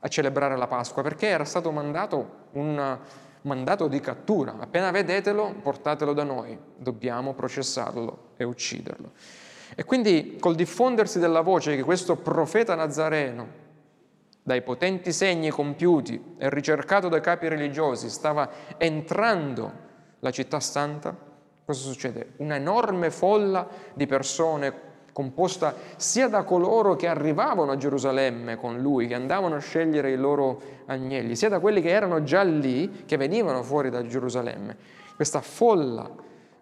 a 0.00 0.08
celebrare 0.08 0.56
la 0.56 0.66
Pasqua, 0.66 1.00
perché 1.02 1.28
era 1.28 1.44
stato 1.44 1.70
mandato 1.70 2.48
un 2.54 2.98
mandato 3.42 3.86
di 3.86 4.00
cattura. 4.00 4.56
Appena 4.58 4.90
vedetelo, 4.90 5.54
portatelo 5.62 6.12
da 6.12 6.24
noi, 6.24 6.58
dobbiamo 6.76 7.34
processarlo 7.34 8.30
e 8.36 8.42
ucciderlo. 8.42 9.12
E 9.76 9.84
quindi 9.84 10.36
col 10.40 10.56
diffondersi 10.56 11.20
della 11.20 11.42
voce 11.42 11.76
che 11.76 11.84
questo 11.84 12.16
profeta 12.16 12.74
nazareno 12.74 13.46
dai 14.42 14.62
potenti 14.62 15.12
segni 15.12 15.50
compiuti 15.50 16.34
e 16.36 16.50
ricercato 16.50 17.08
dai 17.08 17.20
capi 17.20 17.46
religiosi, 17.46 18.10
stava 18.10 18.50
entrando 18.76 19.72
la 20.18 20.32
città 20.32 20.58
santa, 20.58 21.32
cosa 21.64 21.88
succede? 21.88 22.32
Una 22.36 22.56
enorme 22.56 23.10
folla 23.10 23.66
di 23.94 24.06
persone 24.06 24.92
composta 25.14 25.74
sia 25.96 26.28
da 26.28 26.42
coloro 26.42 26.96
che 26.96 27.06
arrivavano 27.06 27.70
a 27.70 27.76
Gerusalemme 27.76 28.56
con 28.56 28.80
lui, 28.80 29.06
che 29.06 29.14
andavano 29.14 29.54
a 29.54 29.60
scegliere 29.60 30.10
i 30.10 30.16
loro 30.16 30.60
agnelli, 30.86 31.36
sia 31.36 31.48
da 31.48 31.60
quelli 31.60 31.80
che 31.80 31.90
erano 31.90 32.24
già 32.24 32.42
lì, 32.42 33.04
che 33.06 33.16
venivano 33.16 33.62
fuori 33.62 33.90
da 33.90 34.04
Gerusalemme. 34.04 34.76
Questa 35.14 35.40
folla, 35.40 36.10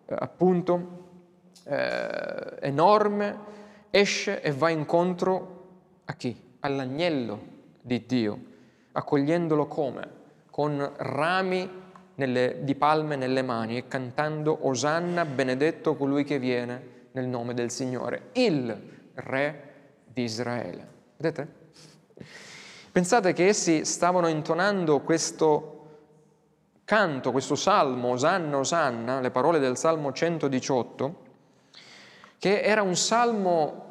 eh, 0.05 0.15
appunto, 0.17 1.01
eh, 1.65 2.57
enorme, 2.61 3.39
esce 3.91 4.43
e 4.43 4.53
va 4.53 4.69
incontro 4.69 5.61
a 6.05 6.13
chi? 6.13 6.39
All'agnello 6.61 7.41
di 7.81 8.05
Dio, 8.07 8.39
accogliendolo 8.93 9.67
come? 9.67 10.21
Con 10.51 10.93
rami 10.97 11.82
nelle, 12.17 12.59
di 12.63 12.75
palme 12.75 13.17
nelle 13.17 13.43
mani 13.43 13.77
e 13.77 13.89
cantando 13.89 14.67
Osanna, 14.67 15.25
benedetto 15.25 15.97
colui 15.97 16.25
che 16.25 16.39
viene 16.39 16.91
nel 17.13 17.27
nome 17.27 17.55
del 17.55 17.71
Signore, 17.71 18.31
il 18.33 18.91
Re 19.15 19.73
di 20.05 20.23
Israele. 20.23 20.89
Vedete? 21.17 21.61
Pensate 22.91 23.33
che 23.33 23.47
essi 23.47 23.85
stavano 23.85 24.29
intonando 24.29 25.01
questo 25.01 25.73
canto, 26.85 27.31
questo 27.31 27.55
salmo, 27.55 28.09
Osanna, 28.09 28.59
Osanna, 28.59 29.21
le 29.21 29.31
parole 29.31 29.59
del 29.59 29.77
Salmo 29.77 30.13
118, 30.13 31.17
che 32.39 32.61
era 32.61 32.83
un 32.83 32.97
salmo 32.97 33.83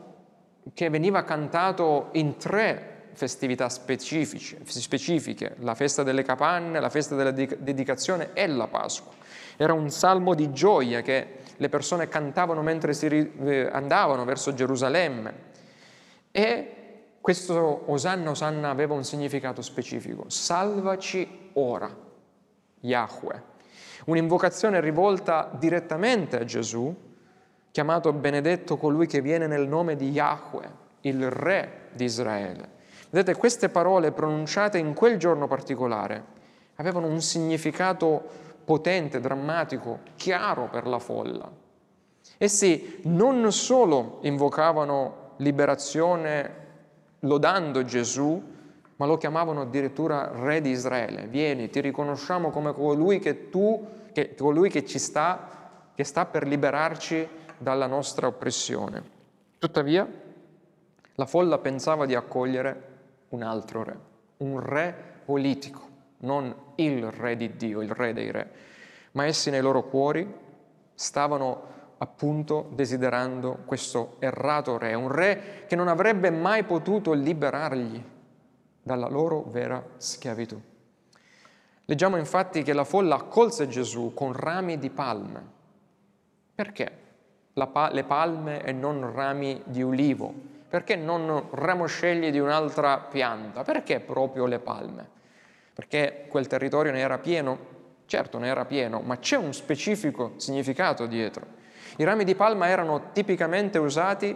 che 0.74 0.90
veniva 0.90 1.24
cantato 1.24 2.10
in 2.12 2.38
tre 2.38 2.91
festività 3.14 3.70
specifiche, 3.70 5.56
la 5.60 5.76
festa 5.76 6.04
delle 6.04 6.24
capanne, 6.24 6.80
la 6.80 6.90
festa 6.90 7.16
della 7.16 7.32
dedicazione 7.32 8.30
e 8.34 8.48
la 8.48 8.68
Pasqua. 8.68 9.12
Era 9.58 9.74
un 9.74 9.90
salmo 9.90 10.34
di 10.34 10.52
gioia 10.52 11.02
che 11.02 11.40
le 11.56 11.70
persone 11.70 12.08
cantavano 12.08 12.62
mentre 12.62 12.94
si 12.94 13.06
eh, 13.06 13.70
andavano 13.72 14.26
verso 14.26 14.54
Gerusalemme. 14.54 15.50
E 16.32 16.76
questo 17.22 17.84
Osanna 17.86 18.32
Osanna 18.32 18.70
aveva 18.70 18.96
un 18.96 19.04
significato 19.04 19.62
specifico. 19.62 20.26
Salvaci 20.28 21.50
ora, 21.54 21.96
Yahweh. 22.80 23.50
Un'invocazione 24.06 24.82
rivolta 24.82 25.52
direttamente 25.54 26.40
a 26.40 26.44
Gesù, 26.44 26.94
chiamato 27.70 28.12
benedetto 28.14 28.78
colui 28.78 29.06
che 29.06 29.22
viene 29.22 29.46
nel 29.46 29.68
nome 29.68 29.96
di 29.96 30.10
Yahweh, 30.10 30.70
il 31.02 31.30
Re 31.30 31.90
di 31.94 32.06
Israele. 32.06 32.80
Vedete, 33.12 33.38
queste 33.38 33.68
parole 33.68 34.14
pronunciate 34.14 34.78
in 34.78 34.94
quel 34.94 35.18
giorno 35.18 35.46
particolare 35.46 36.40
avevano 36.76 37.08
un 37.08 37.22
significato 37.22 38.24
potente, 38.64 39.20
drammatico, 39.20 40.00
chiaro 40.16 40.70
per 40.70 40.88
la 40.88 40.98
folla. 40.98 41.52
Essi 42.38 43.02
non 43.04 43.52
solo 43.52 44.20
invocavano 44.22 45.34
liberazione 45.38 46.60
lodando 47.20 47.84
Gesù, 47.84 48.42
ma 48.96 49.06
lo 49.06 49.18
chiamavano 49.18 49.62
addirittura 49.62 50.32
Re 50.34 50.62
di 50.62 50.70
Israele. 50.70 51.28
Vieni, 51.28 51.70
ti 51.70 51.82
riconosciamo 51.82 52.50
come 52.50 52.74
colui 52.74 53.20
che 53.20 53.50
tu, 53.50 53.88
che, 54.14 54.36
colui 54.36 54.70
che 54.70 54.86
ci 54.86 55.00
sta, 55.00 55.92
che 55.94 56.06
sta 56.06 56.26
per 56.26 56.48
liberarci 56.48 57.28
dalla 57.58 57.88
nostra 57.88 58.28
oppressione. 58.28 59.04
Tuttavia, 59.60 60.08
la 61.16 61.26
folla 61.26 61.58
pensava 61.58 62.06
di 62.06 62.16
accogliere 62.16 62.91
un 63.32 63.44
altro 63.44 63.84
re, 63.84 64.00
un 64.38 64.60
re 64.60 64.96
politico, 65.26 65.82
non 66.20 66.54
il 66.76 67.12
re 67.12 67.36
di 67.36 67.56
Dio, 67.56 67.82
il 67.82 67.92
re 67.92 68.14
dei 68.14 68.32
re, 68.32 68.52
ma 69.12 69.26
essi 69.26 69.50
nei 69.50 69.62
loro 69.62 69.84
cuori 69.84 70.34
stavano 70.94 71.70
appunto 71.98 72.70
desiderando 72.74 73.60
questo 73.66 74.16
errato 74.20 74.78
re, 74.78 74.94
un 74.94 75.12
re 75.12 75.66
che 75.68 75.76
non 75.76 75.88
avrebbe 75.88 76.32
mai 76.32 76.64
potuto 76.64 77.14
liberargli 77.14 78.04
dalla 78.82 79.08
loro 79.08 79.44
vera 79.44 79.84
schiavitù. 79.98 80.60
Leggiamo 81.86 82.18
infatti 82.18 82.64
che 82.64 82.74
la 82.74 82.84
folla 82.84 83.16
accolse 83.16 83.68
Gesù 83.68 84.14
con 84.14 84.34
rami 84.34 84.80
di 84.80 84.90
palme. 84.90 85.60
Perché 86.56 86.92
pa- 87.54 87.92
le 87.92 88.04
palme 88.04 88.64
e 88.64 88.72
non 88.72 89.12
rami 89.14 89.62
di 89.66 89.82
ulivo? 89.82 90.34
Perché 90.72 90.96
non 90.96 91.50
ramoscegli 91.52 92.32
di 92.32 92.40
un'altra 92.40 92.98
pianta? 92.98 93.62
Perché 93.62 94.00
proprio 94.00 94.46
le 94.46 94.60
palme? 94.60 95.06
Perché 95.74 96.28
quel 96.30 96.48
territorio 96.48 96.94
ne 96.94 97.00
era 97.00 97.18
pieno? 97.18 97.58
Certo, 98.06 98.38
ne 98.38 98.48
era 98.48 98.64
pieno, 98.64 99.02
ma 99.02 99.20
c'è 99.20 99.36
un 99.36 99.52
specifico 99.52 100.36
significato 100.38 101.08
dietro. 101.08 101.46
I 101.98 102.06
rami 102.06 102.24
di 102.24 102.36
palma 102.36 102.70
erano 102.70 103.12
tipicamente 103.12 103.80
usati 103.80 104.34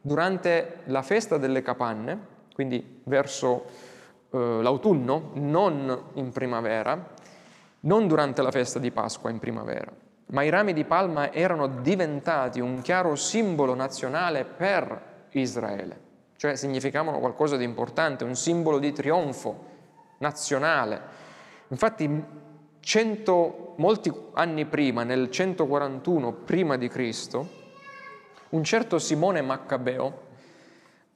durante 0.00 0.82
la 0.84 1.02
festa 1.02 1.36
delle 1.36 1.62
capanne, 1.62 2.26
quindi 2.54 3.00
verso 3.02 3.64
eh, 4.30 4.38
l'autunno, 4.38 5.30
non 5.34 6.10
in 6.12 6.30
primavera, 6.30 7.08
non 7.80 8.06
durante 8.06 8.40
la 8.40 8.52
festa 8.52 8.78
di 8.78 8.92
Pasqua 8.92 9.30
in 9.30 9.40
primavera, 9.40 9.90
ma 10.26 10.44
i 10.44 10.48
rami 10.48 10.74
di 10.74 10.84
palma 10.84 11.32
erano 11.32 11.66
diventati 11.66 12.60
un 12.60 12.80
chiaro 12.82 13.16
simbolo 13.16 13.74
nazionale 13.74 14.44
per 14.44 15.10
Israele, 15.32 16.00
cioè 16.36 16.56
significavano 16.56 17.18
qualcosa 17.18 17.56
di 17.56 17.64
importante, 17.64 18.24
un 18.24 18.36
simbolo 18.36 18.78
di 18.78 18.92
trionfo 18.92 19.70
nazionale. 20.18 21.00
Infatti 21.68 22.40
Cento, 22.84 23.74
molti 23.76 24.12
anni 24.32 24.66
prima, 24.66 25.04
nel 25.04 25.30
141 25.30 26.32
prima 26.32 26.76
di 26.76 26.88
Cristo, 26.88 27.48
un 28.50 28.64
certo 28.64 28.98
Simone 28.98 29.40
Maccabeo, 29.40 30.20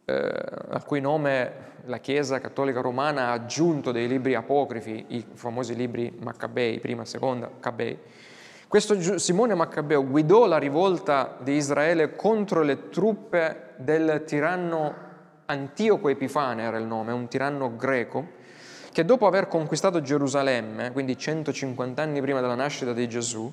eh, 0.04 0.14
al 0.14 0.84
cui 0.84 1.00
nome 1.00 1.74
la 1.86 1.98
Chiesa 1.98 2.38
cattolica 2.38 2.80
romana 2.80 3.26
ha 3.26 3.32
aggiunto 3.32 3.90
dei 3.90 4.06
libri 4.06 4.36
apocrifi, 4.36 5.06
i 5.08 5.26
famosi 5.32 5.74
libri 5.74 6.16
Maccabei, 6.20 6.78
prima 6.78 7.02
e 7.02 7.06
seconda 7.06 7.48
Maccabei, 7.48 7.98
questo 8.68 9.18
Simone 9.18 9.54
Maccabeo 9.54 10.04
guidò 10.04 10.46
la 10.46 10.58
rivolta 10.58 11.36
di 11.40 11.52
Israele 11.52 12.16
contro 12.16 12.62
le 12.62 12.88
truppe 12.88 13.74
del 13.76 14.24
tiranno 14.26 14.94
Antioco 15.46 16.08
Epifane, 16.08 16.64
era 16.64 16.76
il 16.76 16.84
nome, 16.84 17.12
un 17.12 17.28
tiranno 17.28 17.76
greco, 17.76 18.26
che 18.90 19.04
dopo 19.04 19.28
aver 19.28 19.46
conquistato 19.46 20.00
Gerusalemme, 20.00 20.90
quindi 20.90 21.16
150 21.16 22.02
anni 22.02 22.20
prima 22.20 22.40
della 22.40 22.56
nascita 22.56 22.92
di 22.92 23.08
Gesù, 23.08 23.52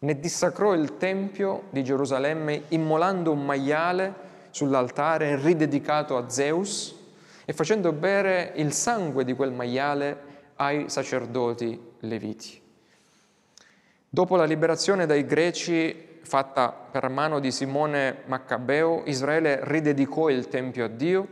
ne 0.00 0.18
dissacrò 0.18 0.74
il 0.74 0.96
Tempio 0.96 1.64
di 1.70 1.84
Gerusalemme 1.84 2.62
immolando 2.68 3.30
un 3.30 3.44
maiale 3.44 4.14
sull'altare 4.50 5.36
ridedicato 5.36 6.16
a 6.16 6.28
Zeus 6.28 6.98
e 7.44 7.52
facendo 7.52 7.92
bere 7.92 8.52
il 8.56 8.72
sangue 8.72 9.24
di 9.24 9.34
quel 9.34 9.52
maiale 9.52 10.18
ai 10.56 10.88
sacerdoti 10.88 11.80
leviti. 12.00 12.60
Dopo 14.12 14.34
la 14.34 14.42
liberazione 14.42 15.06
dai 15.06 15.24
greci 15.24 16.18
fatta 16.22 16.72
per 16.72 17.08
mano 17.08 17.38
di 17.38 17.52
Simone 17.52 18.22
Maccabeo, 18.24 19.02
Israele 19.04 19.60
ridedicò 19.62 20.28
il 20.30 20.48
Tempio 20.48 20.86
a 20.86 20.88
Dio 20.88 21.28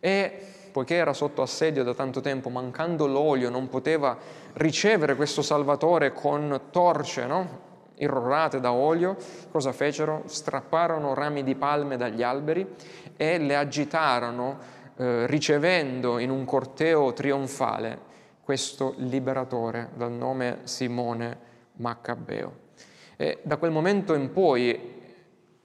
e 0.00 0.32
poiché 0.72 0.94
era 0.94 1.12
sotto 1.12 1.42
assedio 1.42 1.84
da 1.84 1.92
tanto 1.92 2.22
tempo, 2.22 2.48
mancando 2.48 3.06
l'olio, 3.06 3.50
non 3.50 3.68
poteva 3.68 4.16
ricevere 4.54 5.14
questo 5.14 5.42
Salvatore 5.42 6.14
con 6.14 6.58
torce, 6.70 7.26
no? 7.26 7.60
irrorate 7.96 8.60
da 8.60 8.72
olio, 8.72 9.18
cosa 9.50 9.72
fecero? 9.72 10.22
Strapparono 10.24 11.12
rami 11.12 11.42
di 11.42 11.54
palme 11.54 11.98
dagli 11.98 12.22
alberi 12.22 12.66
e 13.14 13.36
le 13.36 13.56
agitarono, 13.56 14.58
eh, 14.96 15.26
ricevendo 15.26 16.18
in 16.18 16.30
un 16.30 16.46
corteo 16.46 17.12
trionfale 17.12 17.98
questo 18.42 18.94
liberatore 18.96 19.90
dal 19.96 20.12
nome 20.12 20.60
Simone 20.62 21.45
Maccabeo. 21.76 22.64
E 23.16 23.38
da 23.42 23.56
quel 23.56 23.70
momento 23.70 24.14
in 24.14 24.30
poi 24.32 24.94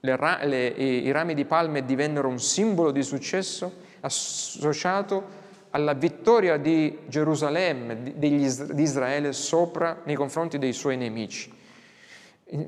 le, 0.00 0.18
le, 0.44 0.66
i, 0.66 1.10
rami 1.10 1.34
di 1.34 1.44
palme 1.44 1.84
divennero 1.84 2.28
un 2.28 2.40
simbolo 2.40 2.90
di 2.90 3.02
successo 3.02 3.72
associato 4.00 5.40
alla 5.70 5.94
vittoria 5.94 6.56
di 6.56 6.98
Gerusalemme, 7.06 8.14
di 8.16 8.50
Israele 8.76 9.32
sopra 9.32 10.00
nei 10.04 10.16
confronti 10.16 10.58
dei 10.58 10.72
suoi 10.72 10.96
nemici, 10.96 11.52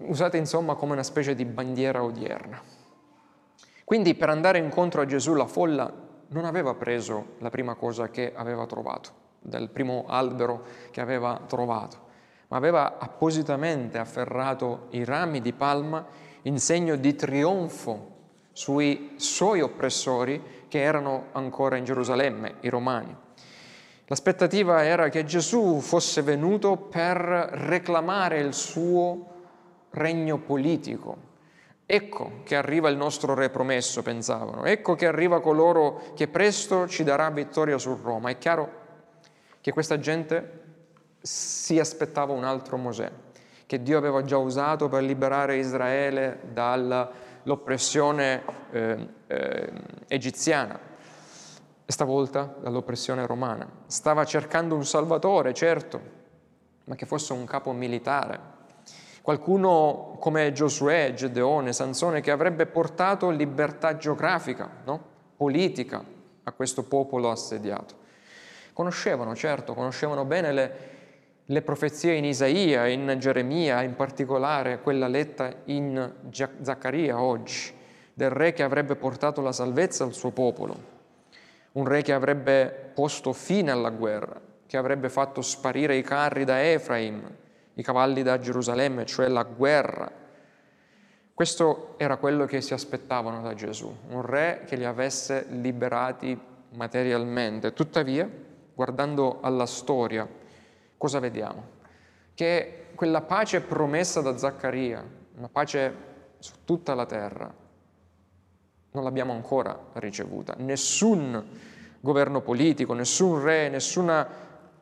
usate 0.06 0.36
insomma 0.36 0.74
come 0.74 0.92
una 0.92 1.02
specie 1.02 1.34
di 1.34 1.44
bandiera 1.44 2.02
odierna. 2.02 2.60
Quindi 3.84 4.14
per 4.14 4.30
andare 4.30 4.58
incontro 4.58 5.02
a 5.02 5.06
Gesù 5.06 5.34
la 5.34 5.46
folla 5.46 5.92
non 6.28 6.44
aveva 6.46 6.74
preso 6.74 7.34
la 7.40 7.50
prima 7.50 7.74
cosa 7.74 8.08
che 8.08 8.32
aveva 8.34 8.64
trovato, 8.64 9.10
dal 9.40 9.68
primo 9.68 10.04
albero 10.08 10.64
che 10.90 11.02
aveva 11.02 11.42
trovato, 11.46 12.03
ma 12.54 12.60
aveva 12.60 12.98
appositamente 12.98 13.98
afferrato 13.98 14.86
i 14.90 15.04
rami 15.04 15.40
di 15.40 15.52
palma 15.52 16.06
in 16.42 16.60
segno 16.60 16.94
di 16.94 17.16
trionfo 17.16 18.12
sui 18.52 19.14
suoi 19.16 19.60
oppressori 19.60 20.66
che 20.68 20.80
erano 20.80 21.30
ancora 21.32 21.76
in 21.76 21.84
Gerusalemme, 21.84 22.58
i 22.60 22.68
romani. 22.68 23.16
L'aspettativa 24.06 24.84
era 24.84 25.08
che 25.08 25.24
Gesù 25.24 25.80
fosse 25.80 26.22
venuto 26.22 26.76
per 26.76 27.16
reclamare 27.16 28.38
il 28.38 28.54
suo 28.54 29.32
regno 29.90 30.38
politico. 30.38 31.16
Ecco 31.84 32.42
che 32.44 32.54
arriva 32.54 32.88
il 32.88 32.96
nostro 32.96 33.34
re 33.34 33.50
promesso, 33.50 34.02
pensavano. 34.02 34.64
Ecco 34.64 34.94
che 34.94 35.08
arriva 35.08 35.40
coloro 35.40 36.12
che 36.14 36.28
presto 36.28 36.86
ci 36.86 37.02
darà 37.02 37.28
vittoria 37.30 37.78
su 37.78 37.98
Roma. 38.00 38.30
È 38.30 38.38
chiaro 38.38 38.82
che 39.60 39.72
questa 39.72 39.98
gente 39.98 40.62
si 41.26 41.78
aspettava 41.78 42.34
un 42.34 42.44
altro 42.44 42.76
Mosè, 42.76 43.10
che 43.64 43.82
Dio 43.82 43.96
aveva 43.96 44.22
già 44.24 44.36
usato 44.36 44.90
per 44.90 45.02
liberare 45.02 45.56
Israele 45.56 46.40
dal 46.52 47.22
l'oppressione 47.44 48.42
eh, 48.70 49.08
eh, 49.26 49.72
egiziana 50.08 50.78
e 51.86 51.92
stavolta 51.92 52.54
dall'oppressione 52.60 53.26
romana. 53.26 53.68
Stava 53.86 54.24
cercando 54.24 54.74
un 54.74 54.84
salvatore, 54.84 55.52
certo, 55.54 56.00
ma 56.84 56.94
che 56.94 57.06
fosse 57.06 57.32
un 57.32 57.44
capo 57.44 57.72
militare. 57.72 58.52
Qualcuno 59.22 60.16
come 60.18 60.52
Giosuè, 60.52 61.14
Gedeone, 61.14 61.72
Sansone, 61.72 62.20
che 62.20 62.30
avrebbe 62.30 62.66
portato 62.66 63.30
libertà 63.30 63.96
geografica, 63.96 64.68
no? 64.84 65.12
politica 65.36 66.02
a 66.42 66.52
questo 66.52 66.82
popolo 66.82 67.30
assediato. 67.30 68.02
Conoscevano, 68.74 69.34
certo, 69.34 69.72
conoscevano 69.72 70.24
bene 70.24 70.52
le, 70.52 70.93
le 71.46 71.62
profezie 71.62 72.14
in 72.14 72.24
Isaia, 72.24 72.86
in 72.86 73.16
Geremia, 73.18 73.82
in 73.82 73.96
particolare 73.96 74.80
quella 74.80 75.08
letta 75.08 75.52
in 75.64 76.12
Zaccaria 76.30 77.20
oggi, 77.20 77.72
del 78.14 78.30
re 78.30 78.52
che 78.52 78.62
avrebbe 78.62 78.96
portato 78.96 79.42
la 79.42 79.52
salvezza 79.52 80.04
al 80.04 80.14
suo 80.14 80.30
popolo, 80.30 80.92
un 81.72 81.86
re 81.86 82.00
che 82.02 82.14
avrebbe 82.14 82.92
posto 82.94 83.32
fine 83.34 83.70
alla 83.70 83.90
guerra, 83.90 84.40
che 84.66 84.76
avrebbe 84.78 85.10
fatto 85.10 85.42
sparire 85.42 85.96
i 85.96 86.02
carri 86.02 86.44
da 86.44 86.64
Efraim, 86.64 87.22
i 87.74 87.82
cavalli 87.82 88.22
da 88.22 88.38
Gerusalemme, 88.38 89.04
cioè 89.04 89.28
la 89.28 89.42
guerra. 89.42 90.10
Questo 91.34 91.94
era 91.98 92.16
quello 92.16 92.46
che 92.46 92.60
si 92.62 92.72
aspettavano 92.72 93.42
da 93.42 93.52
Gesù, 93.52 93.94
un 94.08 94.22
re 94.22 94.62
che 94.66 94.76
li 94.76 94.84
avesse 94.84 95.46
liberati 95.50 96.40
materialmente. 96.70 97.72
Tuttavia, 97.72 98.30
guardando 98.72 99.40
alla 99.42 99.66
storia, 99.66 100.26
cosa 100.96 101.18
vediamo? 101.18 101.82
Che 102.34 102.86
quella 102.94 103.22
pace 103.22 103.60
promessa 103.60 104.20
da 104.20 104.36
Zaccaria, 104.36 105.04
una 105.36 105.48
pace 105.48 106.12
su 106.38 106.52
tutta 106.64 106.94
la 106.94 107.06
terra, 107.06 107.52
non 108.92 109.02
l'abbiamo 109.02 109.32
ancora 109.32 109.76
ricevuta. 109.94 110.54
Nessun 110.58 111.42
governo 112.00 112.40
politico, 112.42 112.92
nessun 112.92 113.42
re, 113.42 113.68
nessuna 113.68 114.26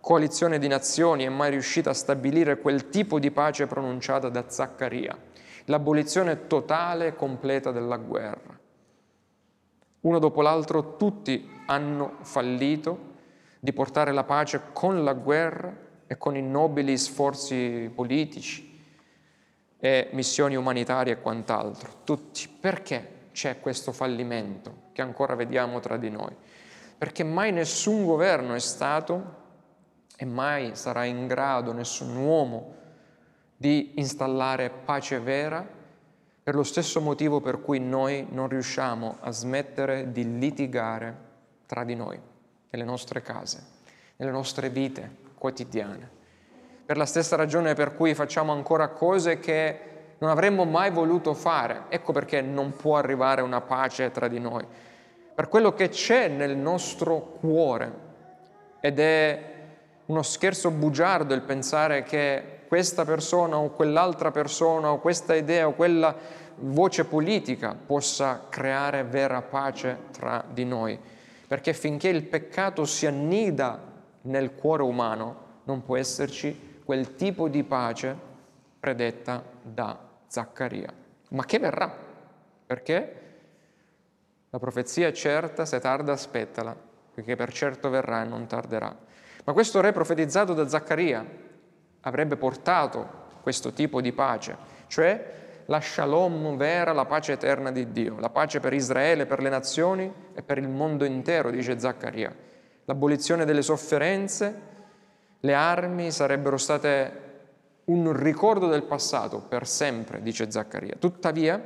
coalizione 0.00 0.58
di 0.58 0.66
nazioni 0.66 1.24
è 1.24 1.28
mai 1.28 1.50
riuscita 1.50 1.90
a 1.90 1.94
stabilire 1.94 2.58
quel 2.58 2.88
tipo 2.88 3.18
di 3.18 3.30
pace 3.30 3.66
pronunciata 3.66 4.28
da 4.28 4.44
Zaccaria, 4.48 5.16
l'abolizione 5.66 6.48
totale 6.48 7.06
e 7.06 7.14
completa 7.14 7.70
della 7.70 7.96
guerra. 7.96 8.58
Uno 10.00 10.18
dopo 10.18 10.42
l'altro 10.42 10.96
tutti 10.96 11.48
hanno 11.66 12.16
fallito 12.22 13.10
di 13.60 13.72
portare 13.72 14.10
la 14.10 14.24
pace 14.24 14.60
con 14.72 15.04
la 15.04 15.12
guerra 15.12 15.72
e 16.12 16.18
con 16.18 16.36
i 16.36 16.42
nobili 16.42 16.98
sforzi 16.98 17.90
politici 17.94 18.78
e 19.78 20.10
missioni 20.12 20.56
umanitarie 20.56 21.14
e 21.14 21.20
quant'altro. 21.22 22.00
Tutti. 22.04 22.46
Perché 22.48 23.30
c'è 23.32 23.60
questo 23.60 23.92
fallimento 23.92 24.90
che 24.92 25.00
ancora 25.00 25.34
vediamo 25.34 25.80
tra 25.80 25.96
di 25.96 26.10
noi? 26.10 26.36
Perché 26.98 27.24
mai 27.24 27.50
nessun 27.50 28.04
governo 28.04 28.52
è 28.52 28.58
stato 28.58 29.40
e 30.14 30.26
mai 30.26 30.76
sarà 30.76 31.04
in 31.04 31.26
grado 31.26 31.72
nessun 31.72 32.14
uomo 32.14 32.74
di 33.56 33.92
installare 33.94 34.68
pace 34.68 35.18
vera 35.18 35.66
per 36.42 36.54
lo 36.54 36.62
stesso 36.62 37.00
motivo 37.00 37.40
per 37.40 37.62
cui 37.62 37.78
noi 37.78 38.26
non 38.28 38.48
riusciamo 38.48 39.16
a 39.20 39.30
smettere 39.30 40.12
di 40.12 40.38
litigare 40.38 41.16
tra 41.64 41.84
di 41.84 41.94
noi, 41.94 42.20
nelle 42.68 42.84
nostre 42.84 43.22
case, 43.22 43.64
nelle 44.16 44.30
nostre 44.30 44.68
vite 44.68 45.21
quotidiane. 45.42 46.08
Per 46.86 46.96
la 46.96 47.04
stessa 47.04 47.34
ragione 47.34 47.74
per 47.74 47.96
cui 47.96 48.14
facciamo 48.14 48.52
ancora 48.52 48.90
cose 48.90 49.40
che 49.40 49.78
non 50.18 50.30
avremmo 50.30 50.64
mai 50.64 50.92
voluto 50.92 51.34
fare. 51.34 51.86
Ecco 51.88 52.12
perché 52.12 52.40
non 52.40 52.76
può 52.76 52.96
arrivare 52.96 53.42
una 53.42 53.60
pace 53.60 54.12
tra 54.12 54.28
di 54.28 54.38
noi. 54.38 54.64
Per 55.34 55.48
quello 55.48 55.74
che 55.74 55.88
c'è 55.88 56.28
nel 56.28 56.56
nostro 56.56 57.38
cuore. 57.40 57.92
Ed 58.78 59.00
è 59.00 59.42
uno 60.06 60.22
scherzo 60.22 60.70
bugiardo 60.70 61.34
il 61.34 61.42
pensare 61.42 62.04
che 62.04 62.60
questa 62.68 63.04
persona 63.04 63.56
o 63.56 63.70
quell'altra 63.70 64.30
persona 64.30 64.92
o 64.92 65.00
questa 65.00 65.34
idea 65.34 65.66
o 65.66 65.72
quella 65.72 66.14
voce 66.58 67.04
politica 67.04 67.74
possa 67.74 68.46
creare 68.48 69.02
vera 69.02 69.42
pace 69.42 69.98
tra 70.12 70.44
di 70.48 70.64
noi. 70.64 70.96
Perché 71.48 71.72
finché 71.72 72.10
il 72.10 72.22
peccato 72.22 72.84
si 72.84 73.06
annida 73.06 73.90
nel 74.22 74.54
cuore 74.54 74.82
umano 74.82 75.50
non 75.64 75.82
può 75.82 75.96
esserci 75.96 76.80
quel 76.84 77.14
tipo 77.14 77.48
di 77.48 77.62
pace 77.64 78.16
predetta 78.78 79.42
da 79.62 79.98
Zaccaria. 80.26 80.92
Ma 81.30 81.44
che 81.44 81.58
verrà? 81.58 81.94
Perché? 82.66 83.20
La 84.50 84.58
profezia 84.58 85.08
è 85.08 85.12
certa, 85.12 85.64
se 85.64 85.78
tarda 85.80 86.12
aspettala, 86.12 86.76
perché 87.14 87.36
per 87.36 87.52
certo 87.52 87.88
verrà 87.88 88.22
e 88.22 88.26
non 88.26 88.46
tarderà. 88.46 88.94
Ma 89.44 89.52
questo 89.52 89.80
re 89.80 89.92
profetizzato 89.92 90.52
da 90.52 90.68
Zaccaria 90.68 91.24
avrebbe 92.00 92.36
portato 92.36 93.20
questo 93.42 93.72
tipo 93.72 94.00
di 94.00 94.12
pace, 94.12 94.56
cioè 94.88 95.40
la 95.66 95.80
shalom 95.80 96.56
vera, 96.56 96.92
la 96.92 97.04
pace 97.04 97.32
eterna 97.32 97.70
di 97.70 97.92
Dio, 97.92 98.18
la 98.18 98.30
pace 98.30 98.60
per 98.60 98.72
Israele, 98.72 99.26
per 99.26 99.40
le 99.40 99.48
nazioni 99.48 100.12
e 100.34 100.42
per 100.42 100.58
il 100.58 100.68
mondo 100.68 101.04
intero, 101.04 101.50
dice 101.50 101.78
Zaccaria. 101.78 102.34
L'abolizione 102.84 103.44
delle 103.44 103.62
sofferenze, 103.62 104.70
le 105.40 105.54
armi 105.54 106.10
sarebbero 106.10 106.56
state 106.56 107.20
un 107.84 108.12
ricordo 108.12 108.68
del 108.68 108.84
passato 108.84 109.38
per 109.38 109.66
sempre, 109.66 110.22
dice 110.22 110.50
Zaccaria. 110.50 110.96
Tuttavia, 110.98 111.60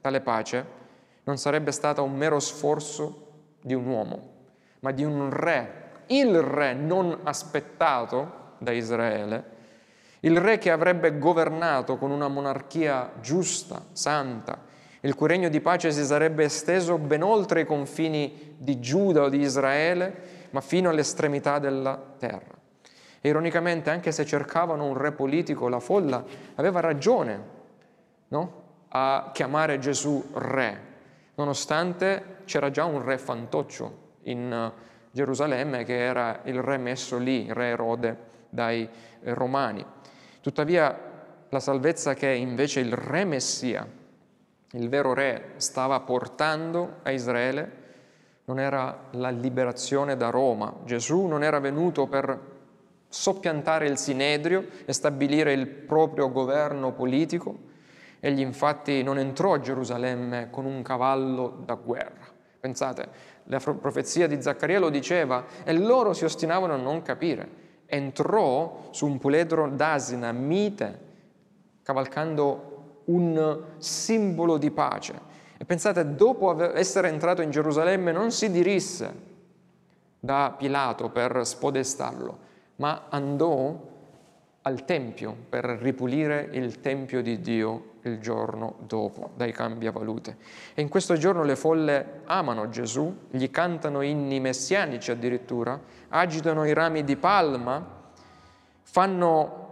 tale 0.00 0.20
pace 0.20 0.76
non 1.24 1.36
sarebbe 1.36 1.72
stata 1.72 2.00
un 2.00 2.14
mero 2.16 2.38
sforzo 2.38 3.26
di 3.60 3.74
un 3.74 3.86
uomo, 3.86 4.28
ma 4.80 4.92
di 4.92 5.04
un 5.04 5.30
re, 5.30 5.90
il 6.06 6.40
re 6.40 6.72
non 6.72 7.18
aspettato 7.24 8.54
da 8.58 8.72
Israele, 8.72 9.56
il 10.20 10.40
re 10.40 10.58
che 10.58 10.70
avrebbe 10.70 11.18
governato 11.18 11.96
con 11.96 12.10
una 12.10 12.28
monarchia 12.28 13.12
giusta, 13.20 13.84
santa, 13.92 14.66
il 15.00 15.14
cui 15.14 15.28
regno 15.28 15.48
di 15.48 15.60
pace 15.60 15.92
si 15.92 16.04
sarebbe 16.04 16.44
esteso 16.44 16.98
ben 16.98 17.22
oltre 17.22 17.60
i 17.60 17.66
confini 17.66 18.56
di 18.58 18.80
Giuda 18.80 19.22
o 19.22 19.28
di 19.28 19.40
Israele, 19.40 20.37
ma 20.50 20.60
fino 20.60 20.90
all'estremità 20.90 21.58
della 21.58 22.00
terra. 22.18 22.56
E 23.20 23.28
ironicamente, 23.28 23.90
anche 23.90 24.12
se 24.12 24.24
cercavano 24.24 24.84
un 24.84 24.96
re 24.96 25.12
politico, 25.12 25.68
la 25.68 25.80
folla 25.80 26.24
aveva 26.54 26.80
ragione 26.80 27.42
no? 28.28 28.62
a 28.88 29.30
chiamare 29.32 29.78
Gesù 29.78 30.24
re, 30.34 30.80
nonostante 31.34 32.36
c'era 32.44 32.70
già 32.70 32.84
un 32.84 33.02
re 33.02 33.18
fantoccio 33.18 34.06
in 34.22 34.72
Gerusalemme 35.10 35.84
che 35.84 35.98
era 35.98 36.40
il 36.44 36.62
re 36.62 36.76
messo 36.76 37.18
lì, 37.18 37.46
il 37.46 37.54
re 37.54 37.68
Erode 37.68 38.16
dai 38.48 38.88
romani. 39.24 39.84
Tuttavia 40.40 41.06
la 41.48 41.60
salvezza 41.60 42.14
che 42.14 42.28
invece 42.28 42.80
il 42.80 42.92
re 42.92 43.24
Messia, 43.24 43.86
il 44.72 44.88
vero 44.88 45.14
re, 45.14 45.52
stava 45.56 46.00
portando 46.00 46.96
a 47.02 47.10
Israele 47.10 47.86
non 48.48 48.60
era 48.60 49.08
la 49.12 49.28
liberazione 49.28 50.16
da 50.16 50.30
Roma. 50.30 50.74
Gesù 50.84 51.26
non 51.26 51.44
era 51.44 51.60
venuto 51.60 52.06
per 52.06 52.56
soppiantare 53.06 53.86
il 53.86 53.98
Sinedrio 53.98 54.66
e 54.86 54.92
stabilire 54.92 55.52
il 55.52 55.66
proprio 55.66 56.32
governo 56.32 56.92
politico. 56.92 57.66
Egli 58.20 58.40
infatti 58.40 59.02
non 59.02 59.18
entrò 59.18 59.52
a 59.52 59.60
Gerusalemme 59.60 60.48
con 60.50 60.64
un 60.64 60.82
cavallo 60.82 61.62
da 61.64 61.74
guerra. 61.74 62.26
Pensate, 62.58 63.08
la 63.44 63.60
profezia 63.60 64.26
di 64.26 64.40
Zaccaria 64.40 64.78
lo 64.80 64.88
diceva 64.88 65.44
e 65.62 65.72
loro 65.74 66.12
si 66.14 66.24
ostinavano 66.24 66.72
a 66.72 66.78
non 66.78 67.02
capire 67.02 67.66
entrò 67.90 68.88
su 68.90 69.06
un 69.06 69.18
puledro 69.18 69.70
d'asina 69.70 70.30
mite, 70.30 71.06
cavalcando 71.82 73.02
un 73.06 73.62
simbolo 73.78 74.58
di 74.58 74.70
pace. 74.70 75.27
E 75.60 75.64
pensate, 75.64 76.14
dopo 76.14 76.72
essere 76.74 77.08
entrato 77.08 77.42
in 77.42 77.50
Gerusalemme 77.50 78.12
non 78.12 78.30
si 78.30 78.50
dirisse 78.50 79.26
da 80.20 80.54
Pilato 80.56 81.10
per 81.10 81.44
spodestarlo, 81.44 82.38
ma 82.76 83.06
andò 83.08 83.86
al 84.62 84.84
Tempio 84.84 85.36
per 85.48 85.64
ripulire 85.64 86.48
il 86.52 86.80
Tempio 86.80 87.22
di 87.22 87.40
Dio 87.40 87.96
il 88.02 88.20
giorno 88.20 88.76
dopo, 88.86 89.30
dai 89.34 89.52
cambiavalute. 89.52 90.36
E 90.74 90.82
in 90.82 90.88
questo 90.88 91.16
giorno 91.16 91.42
le 91.42 91.56
folle 91.56 92.20
amano 92.24 92.68
Gesù, 92.68 93.26
gli 93.30 93.50
cantano 93.50 94.02
inni 94.02 94.40
messianici 94.40 95.10
addirittura, 95.10 95.78
agitano 96.08 96.64
i 96.64 96.72
rami 96.72 97.04
di 97.04 97.16
palma, 97.16 97.96
fanno 98.82 99.67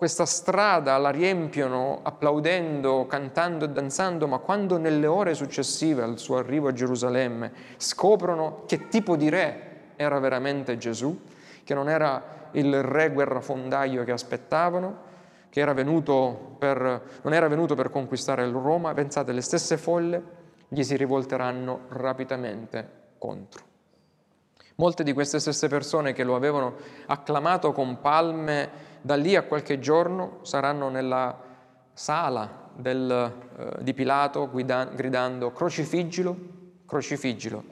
questa 0.00 0.24
strada, 0.24 0.96
la 0.96 1.10
riempiono 1.10 2.00
applaudendo, 2.02 3.04
cantando 3.06 3.66
e 3.66 3.68
danzando, 3.68 4.26
ma 4.26 4.38
quando 4.38 4.78
nelle 4.78 5.06
ore 5.06 5.34
successive 5.34 6.02
al 6.02 6.18
suo 6.18 6.38
arrivo 6.38 6.68
a 6.68 6.72
Gerusalemme 6.72 7.52
scoprono 7.76 8.62
che 8.64 8.88
tipo 8.88 9.14
di 9.14 9.28
re 9.28 9.90
era 9.96 10.18
veramente 10.18 10.78
Gesù, 10.78 11.20
che 11.62 11.74
non 11.74 11.90
era 11.90 12.48
il 12.52 12.82
re 12.82 13.10
guerrafondaio 13.10 14.02
che 14.04 14.12
aspettavano, 14.12 14.96
che 15.50 15.60
era 15.60 15.74
per, 16.56 17.02
non 17.20 17.34
era 17.34 17.48
venuto 17.48 17.74
per 17.74 17.90
conquistare 17.90 18.42
Roma, 18.62 18.94
pensate, 18.94 19.32
le 19.32 19.42
stesse 19.42 19.76
folle 19.76 20.22
gli 20.68 20.82
si 20.82 20.96
rivolteranno 20.96 21.80
rapidamente 21.88 22.88
contro. 23.18 23.64
Molte 24.76 25.02
di 25.02 25.12
queste 25.12 25.40
stesse 25.40 25.68
persone 25.68 26.14
che 26.14 26.24
lo 26.24 26.34
avevano 26.34 26.76
acclamato 27.04 27.72
con 27.72 28.00
palme 28.00 28.88
da 29.00 29.14
lì 29.16 29.36
a 29.36 29.42
qualche 29.42 29.78
giorno 29.78 30.38
saranno 30.42 30.88
nella 30.88 31.38
sala 31.92 32.70
del, 32.74 33.32
eh, 33.56 33.82
di 33.82 33.94
Pilato 33.94 34.48
guida, 34.50 34.84
gridando 34.84 35.52
crocifiggilo, 35.52 36.36
crocifiggilo, 36.86 37.64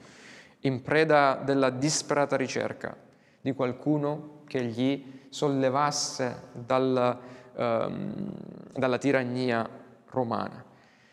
in 0.61 0.83
preda 0.83 1.41
della 1.43 1.71
disperata 1.71 2.37
ricerca 2.37 2.97
di 3.41 3.53
qualcuno 3.53 4.41
che 4.47 4.65
gli 4.65 5.27
sollevasse 5.29 6.49
dal, 6.53 7.19
ehm, 7.55 8.33
dalla 8.73 8.99
tirannia 8.99 9.69
romana. 10.11 10.65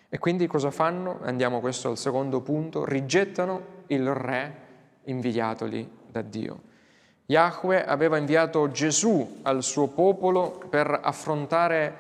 E 0.10 0.18
quindi 0.18 0.48
cosa 0.48 0.72
fanno? 0.72 1.20
Andiamo 1.22 1.60
questo 1.60 1.90
al 1.90 1.98
secondo 1.98 2.42
punto, 2.42 2.86
rigettano 2.86 3.84
il 3.88 4.14
re 4.14 4.64
inviatoli 5.06 5.90
da 6.10 6.22
Dio. 6.22 6.74
Yahweh 7.28 7.86
aveva 7.86 8.18
inviato 8.18 8.70
Gesù 8.70 9.40
al 9.42 9.64
suo 9.64 9.88
popolo 9.88 10.62
per 10.70 11.00
affrontare, 11.02 11.94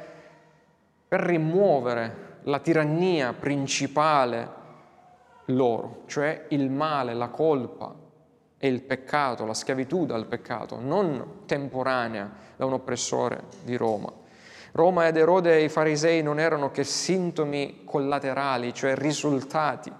per 1.07 1.21
rimuovere 1.21 2.39
la 2.43 2.59
tirannia 2.59 3.33
principale 3.33 4.63
loro, 5.45 6.03
cioè 6.05 6.45
il 6.49 6.69
male, 6.69 7.15
la 7.15 7.29
colpa 7.29 7.93
e 8.57 8.67
il 8.67 8.81
peccato, 8.81 9.45
la 9.45 9.55
schiavitù 9.55 10.05
dal 10.05 10.27
peccato, 10.27 10.79
non 10.79 11.41
temporanea 11.45 12.31
da 12.55 12.65
un 12.65 12.73
oppressore 12.73 13.45
di 13.63 13.75
Roma. 13.75 14.11
Roma 14.73 15.07
ed 15.07 15.17
Erode 15.17 15.55
e 15.55 15.63
i 15.63 15.69
farisei 15.69 16.21
non 16.21 16.39
erano 16.39 16.69
che 16.69 16.83
sintomi 16.83 17.81
collaterali, 17.83 18.73
cioè 18.73 18.95
risultati 18.95 19.91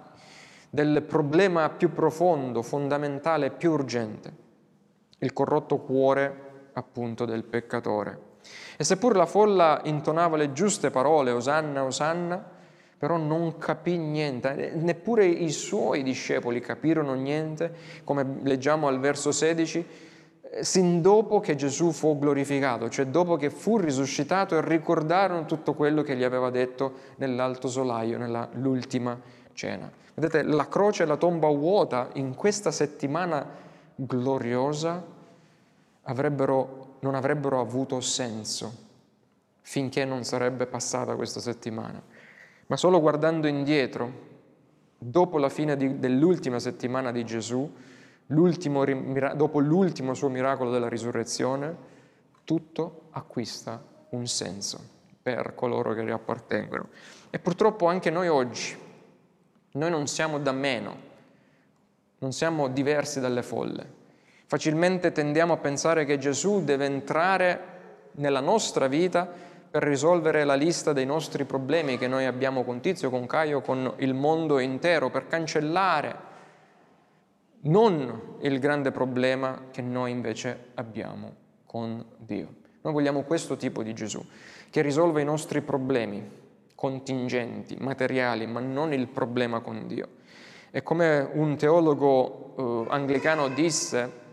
del 0.70 1.02
problema 1.02 1.68
più 1.70 1.92
profondo, 1.92 2.62
fondamentale, 2.62 3.50
più 3.50 3.72
urgente, 3.72 4.44
il 5.18 5.32
corrotto 5.32 5.78
cuore 5.78 6.44
appunto 6.72 7.24
del 7.24 7.44
peccatore. 7.44 8.34
E 8.76 8.84
seppur 8.84 9.16
la 9.16 9.26
folla 9.26 9.80
intonava 9.84 10.36
le 10.36 10.52
giuste 10.52 10.90
parole, 10.90 11.30
Osanna, 11.30 11.84
Osanna, 11.84 12.54
però 12.98 13.16
non 13.16 13.58
capì 13.58 13.98
niente, 13.98 14.72
neppure 14.74 15.26
i 15.26 15.50
suoi 15.50 16.02
discepoli 16.02 16.60
capirono 16.60 17.14
niente, 17.14 17.74
come 18.04 18.38
leggiamo 18.42 18.86
al 18.88 19.00
verso 19.00 19.32
16, 19.32 19.86
sin 20.60 21.02
dopo 21.02 21.40
che 21.40 21.56
Gesù 21.56 21.90
fu 21.90 22.18
glorificato, 22.18 22.88
cioè 22.88 23.06
dopo 23.06 23.36
che 23.36 23.50
fu 23.50 23.76
risuscitato 23.76 24.56
e 24.56 24.62
ricordarono 24.62 25.44
tutto 25.44 25.74
quello 25.74 26.02
che 26.02 26.16
gli 26.16 26.24
aveva 26.24 26.50
detto 26.50 26.92
nell'alto 27.16 27.68
solaio, 27.68 28.16
nell'ultima 28.18 29.20
cena. 29.52 29.90
Vedete, 30.14 30.42
la 30.42 30.68
croce 30.68 31.02
e 31.02 31.06
la 31.06 31.16
tomba 31.16 31.48
vuota 31.48 32.08
in 32.14 32.34
questa 32.34 32.70
settimana 32.70 33.64
gloriosa 33.96 35.04
avrebbero, 36.02 36.96
non 37.00 37.14
avrebbero 37.14 37.60
avuto 37.60 38.00
senso 38.00 38.84
finché 39.62 40.04
non 40.04 40.22
sarebbe 40.22 40.66
passata 40.66 41.16
questa 41.16 41.40
settimana. 41.40 42.00
Ma 42.68 42.76
solo 42.76 43.00
guardando 43.00 43.48
indietro, 43.48 44.24
dopo 44.98 45.38
la 45.38 45.48
fine 45.48 45.76
di, 45.76 45.98
dell'ultima 45.98 46.58
settimana 46.58 47.10
di 47.10 47.24
Gesù, 47.24 47.68
l'ultimo, 48.26 48.84
dopo 49.34 49.58
l'ultimo 49.58 50.14
suo 50.14 50.28
miracolo 50.28 50.70
della 50.70 50.88
risurrezione, 50.88 51.94
tutto 52.44 53.08
acquista 53.10 53.82
un 54.10 54.26
senso 54.26 54.94
per 55.20 55.54
coloro 55.54 55.94
che 55.94 56.04
gli 56.04 56.10
appartengono. 56.10 56.88
E 57.30 57.38
purtroppo 57.40 57.86
anche 57.86 58.10
noi 58.10 58.28
oggi, 58.28 58.76
noi 59.72 59.90
non 59.90 60.06
siamo 60.06 60.38
da 60.38 60.52
meno, 60.52 61.05
non 62.18 62.32
siamo 62.32 62.68
diversi 62.68 63.20
dalle 63.20 63.42
folle. 63.42 63.94
Facilmente 64.46 65.12
tendiamo 65.12 65.54
a 65.54 65.58
pensare 65.58 66.04
che 66.04 66.18
Gesù 66.18 66.64
deve 66.64 66.86
entrare 66.86 67.74
nella 68.12 68.40
nostra 68.40 68.86
vita 68.86 69.28
per 69.70 69.82
risolvere 69.82 70.44
la 70.44 70.54
lista 70.54 70.92
dei 70.92 71.04
nostri 71.04 71.44
problemi 71.44 71.98
che 71.98 72.08
noi 72.08 72.24
abbiamo 72.24 72.64
con 72.64 72.80
Tizio, 72.80 73.10
con 73.10 73.26
Caio, 73.26 73.60
con 73.60 73.92
il 73.98 74.14
mondo 74.14 74.58
intero, 74.58 75.10
per 75.10 75.26
cancellare 75.26 76.34
non 77.62 78.36
il 78.40 78.58
grande 78.58 78.92
problema 78.92 79.64
che 79.70 79.82
noi 79.82 80.12
invece 80.12 80.68
abbiamo 80.74 81.34
con 81.66 82.04
Dio. 82.16 82.64
Noi 82.82 82.92
vogliamo 82.92 83.22
questo 83.22 83.56
tipo 83.56 83.82
di 83.82 83.92
Gesù, 83.92 84.24
che 84.70 84.80
risolve 84.80 85.20
i 85.20 85.24
nostri 85.24 85.60
problemi 85.60 86.44
contingenti, 86.74 87.76
materiali, 87.80 88.46
ma 88.46 88.60
non 88.60 88.92
il 88.92 89.08
problema 89.08 89.60
con 89.60 89.86
Dio. 89.86 90.08
E 90.70 90.82
come 90.82 91.28
un 91.32 91.56
teologo 91.56 92.86
eh, 92.88 92.92
anglicano 92.92 93.48
disse, 93.48 94.24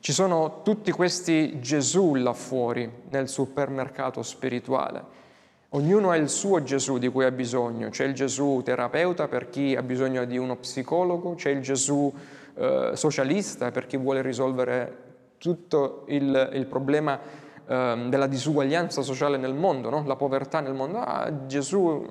ci 0.00 0.12
sono 0.12 0.62
tutti 0.62 0.90
questi 0.92 1.60
Gesù 1.60 2.14
là 2.14 2.32
fuori 2.32 2.90
nel 3.10 3.28
supermercato 3.28 4.22
spirituale. 4.22 5.18
Ognuno 5.70 6.10
ha 6.10 6.16
il 6.16 6.28
suo 6.28 6.62
Gesù 6.62 6.98
di 6.98 7.08
cui 7.08 7.24
ha 7.24 7.30
bisogno. 7.30 7.90
C'è 7.90 8.04
il 8.04 8.14
Gesù 8.14 8.60
terapeuta 8.64 9.28
per 9.28 9.50
chi 9.50 9.76
ha 9.76 9.82
bisogno 9.82 10.24
di 10.24 10.36
uno 10.36 10.56
psicologo, 10.56 11.34
c'è 11.34 11.50
il 11.50 11.60
Gesù 11.60 12.12
eh, 12.54 12.90
socialista 12.94 13.70
per 13.70 13.86
chi 13.86 13.96
vuole 13.96 14.22
risolvere 14.22 15.08
tutto 15.38 16.04
il, 16.08 16.50
il 16.54 16.66
problema 16.66 17.18
eh, 17.66 18.06
della 18.08 18.26
disuguaglianza 18.26 19.02
sociale 19.02 19.36
nel 19.36 19.54
mondo, 19.54 19.90
no? 19.90 20.02
la 20.06 20.16
povertà 20.16 20.60
nel 20.60 20.74
mondo. 20.74 20.98
Ah, 20.98 21.46
Gesù, 21.46 22.04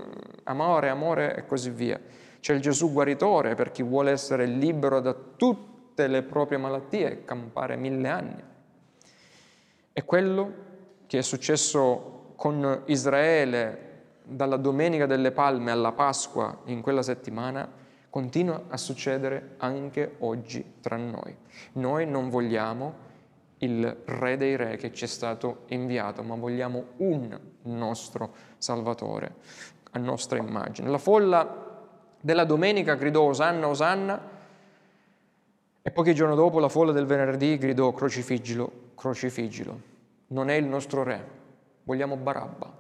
amore, 0.44 0.90
amore 0.90 1.36
e 1.36 1.46
così 1.46 1.70
via. 1.70 2.00
C'è 2.40 2.54
il 2.54 2.62
Gesù 2.62 2.92
guaritore 2.92 3.56
per 3.56 3.72
chi 3.72 3.84
vuole 3.84 4.12
essere 4.12 4.46
libero 4.46 5.00
da 5.00 5.14
tutte 5.14 6.08
le 6.08 6.24
proprie 6.24 6.58
malattie 6.58 7.12
e 7.12 7.26
campare 7.26 7.76
mille 7.76 8.08
anni. 8.08 8.44
E 9.92 10.06
quello 10.06 10.54
che 11.08 11.18
è 11.18 11.22
successo 11.22 12.34
con 12.36 12.84
Israele 12.86 13.88
dalla 14.24 14.58
Domenica 14.58 15.06
delle 15.06 15.32
Palme 15.32 15.72
alla 15.72 15.92
Pasqua 15.92 16.62
in 16.66 16.82
quella 16.82 17.02
settimana 17.02 17.70
continua 18.10 18.64
a 18.70 18.78
succedere 18.78 19.56
anche 19.58 20.16
oggi 20.20 20.76
tra 20.82 20.96
noi. 20.96 21.36
Noi 21.74 22.06
non 22.08 22.30
vogliamo 22.30 23.08
il 23.60 24.04
Re 24.06 24.38
dei 24.38 24.56
Re 24.56 24.78
che 24.78 24.94
ci 24.94 25.04
è 25.04 25.08
stato 25.08 25.64
inviato, 25.68 26.24
ma 26.24 26.36
vogliamo 26.36 26.86
un 26.98 27.38
nostro 27.64 28.34
Salvatore 28.58 29.36
a 29.92 30.00
nostra 30.00 30.38
immagine. 30.38 30.90
La 30.90 30.98
folla 30.98 31.69
della 32.20 32.44
domenica 32.44 32.96
gridò 32.96 33.24
Osanna, 33.24 33.68
Osanna, 33.68 34.38
e 35.82 35.92
pochi 35.92 36.14
giorni 36.14 36.36
dopo 36.36 36.60
la 36.60 36.70
folla 36.70 36.92
del 36.92 37.06
venerdì 37.06 37.58
gridò 37.58 37.94
crocifiggilo, 37.94 38.72
crocifiggilo. 38.96 39.80
Non 40.28 40.50
è 40.50 40.56
il 40.56 40.66
nostro 40.66 41.04
re, 41.04 41.26
vogliamo 41.84 42.16
Barabba, 42.16 42.72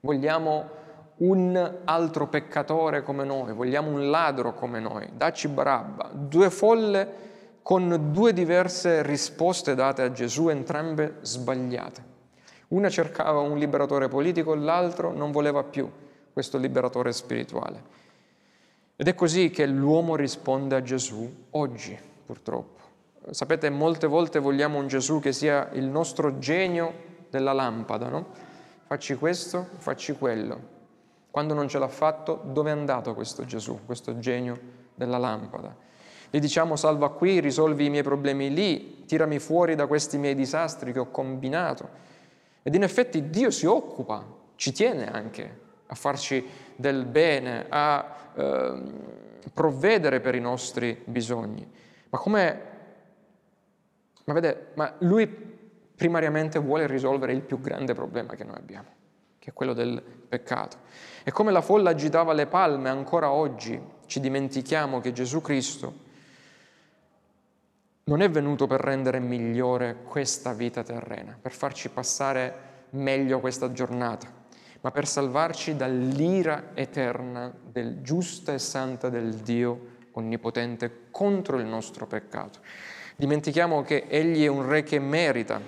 vogliamo 0.00 0.82
un 1.16 1.78
altro 1.84 2.26
peccatore 2.26 3.02
come 3.02 3.24
noi, 3.24 3.52
vogliamo 3.52 3.90
un 3.90 4.10
ladro 4.10 4.54
come 4.54 4.80
noi, 4.80 5.08
dacci 5.14 5.48
Barabba. 5.48 6.10
Due 6.12 6.50
folle 6.50 7.32
con 7.62 8.10
due 8.10 8.32
diverse 8.32 9.02
risposte 9.02 9.74
date 9.74 10.02
a 10.02 10.10
Gesù, 10.10 10.48
entrambe 10.48 11.18
sbagliate. 11.20 12.12
Una 12.68 12.88
cercava 12.88 13.40
un 13.40 13.58
liberatore 13.58 14.08
politico, 14.08 14.54
l'altro 14.54 15.12
non 15.12 15.30
voleva 15.30 15.62
più 15.62 15.90
questo 16.32 16.58
liberatore 16.58 17.12
spirituale. 17.12 18.02
Ed 18.96 19.08
è 19.08 19.14
così 19.16 19.50
che 19.50 19.66
l'uomo 19.66 20.14
risponde 20.14 20.76
a 20.76 20.82
Gesù 20.82 21.46
oggi 21.50 21.98
purtroppo. 22.24 22.82
Sapete, 23.30 23.68
molte 23.68 24.06
volte 24.06 24.38
vogliamo 24.38 24.78
un 24.78 24.86
Gesù 24.86 25.18
che 25.18 25.32
sia 25.32 25.70
il 25.72 25.84
nostro 25.84 26.38
genio 26.38 26.92
della 27.28 27.52
lampada, 27.52 28.08
no? 28.08 28.26
Facci 28.86 29.16
questo, 29.16 29.66
facci 29.78 30.12
quello. 30.12 30.72
Quando 31.30 31.54
non 31.54 31.66
ce 31.66 31.80
l'ha 31.80 31.88
fatto, 31.88 32.42
dove 32.44 32.70
è 32.70 32.72
andato 32.72 33.14
questo 33.14 33.44
Gesù, 33.44 33.80
questo 33.84 34.18
genio 34.20 34.56
della 34.94 35.18
lampada? 35.18 35.74
Gli 36.30 36.38
diciamo 36.38 36.76
salva 36.76 37.10
qui, 37.10 37.40
risolvi 37.40 37.86
i 37.86 37.90
miei 37.90 38.04
problemi 38.04 38.54
lì, 38.54 39.04
tirami 39.06 39.40
fuori 39.40 39.74
da 39.74 39.88
questi 39.88 40.18
miei 40.18 40.36
disastri 40.36 40.92
che 40.92 41.00
ho 41.00 41.10
combinato. 41.10 41.88
Ed 42.62 42.74
in 42.74 42.84
effetti 42.84 43.28
Dio 43.28 43.50
si 43.50 43.66
occupa, 43.66 44.24
ci 44.54 44.70
tiene 44.70 45.10
anche 45.10 45.62
a 45.94 45.96
farci 45.96 46.44
del 46.74 47.04
bene, 47.04 47.66
a 47.68 48.16
eh, 48.34 48.82
provvedere 49.52 50.20
per 50.20 50.34
i 50.34 50.40
nostri 50.40 51.00
bisogni. 51.04 51.66
Ma 52.10 52.18
come... 52.18 52.72
Ma 54.24 54.32
vede, 54.32 54.68
ma 54.74 54.92
lui 55.00 55.26
primariamente 55.94 56.58
vuole 56.58 56.86
risolvere 56.86 57.32
il 57.32 57.42
più 57.42 57.60
grande 57.60 57.94
problema 57.94 58.34
che 58.34 58.42
noi 58.42 58.56
abbiamo, 58.56 58.88
che 59.38 59.50
è 59.50 59.52
quello 59.52 59.74
del 59.74 60.02
peccato. 60.02 60.78
E 61.22 61.30
come 61.30 61.52
la 61.52 61.60
folla 61.60 61.90
agitava 61.90 62.32
le 62.32 62.46
palme, 62.46 62.88
ancora 62.88 63.30
oggi 63.30 63.80
ci 64.06 64.20
dimentichiamo 64.20 65.00
che 65.00 65.12
Gesù 65.12 65.42
Cristo 65.42 66.02
non 68.04 68.22
è 68.22 68.30
venuto 68.30 68.66
per 68.66 68.80
rendere 68.80 69.20
migliore 69.20 69.98
questa 70.04 70.54
vita 70.54 70.82
terrena, 70.82 71.38
per 71.40 71.52
farci 71.52 71.90
passare 71.90 72.72
meglio 72.90 73.40
questa 73.40 73.72
giornata, 73.72 74.26
ma 74.84 74.90
per 74.90 75.06
salvarci 75.06 75.76
dall'ira 75.76 76.72
eterna 76.74 77.50
del 77.72 78.02
giusta 78.02 78.52
e 78.52 78.58
santa 78.58 79.08
del 79.08 79.36
Dio 79.36 79.92
onnipotente 80.12 81.06
contro 81.10 81.58
il 81.58 81.64
nostro 81.64 82.06
peccato. 82.06 82.58
Dimentichiamo 83.16 83.80
che 83.80 84.04
Egli 84.06 84.44
è 84.44 84.46
un 84.46 84.68
Re 84.68 84.82
che 84.82 84.98
merita 84.98 85.58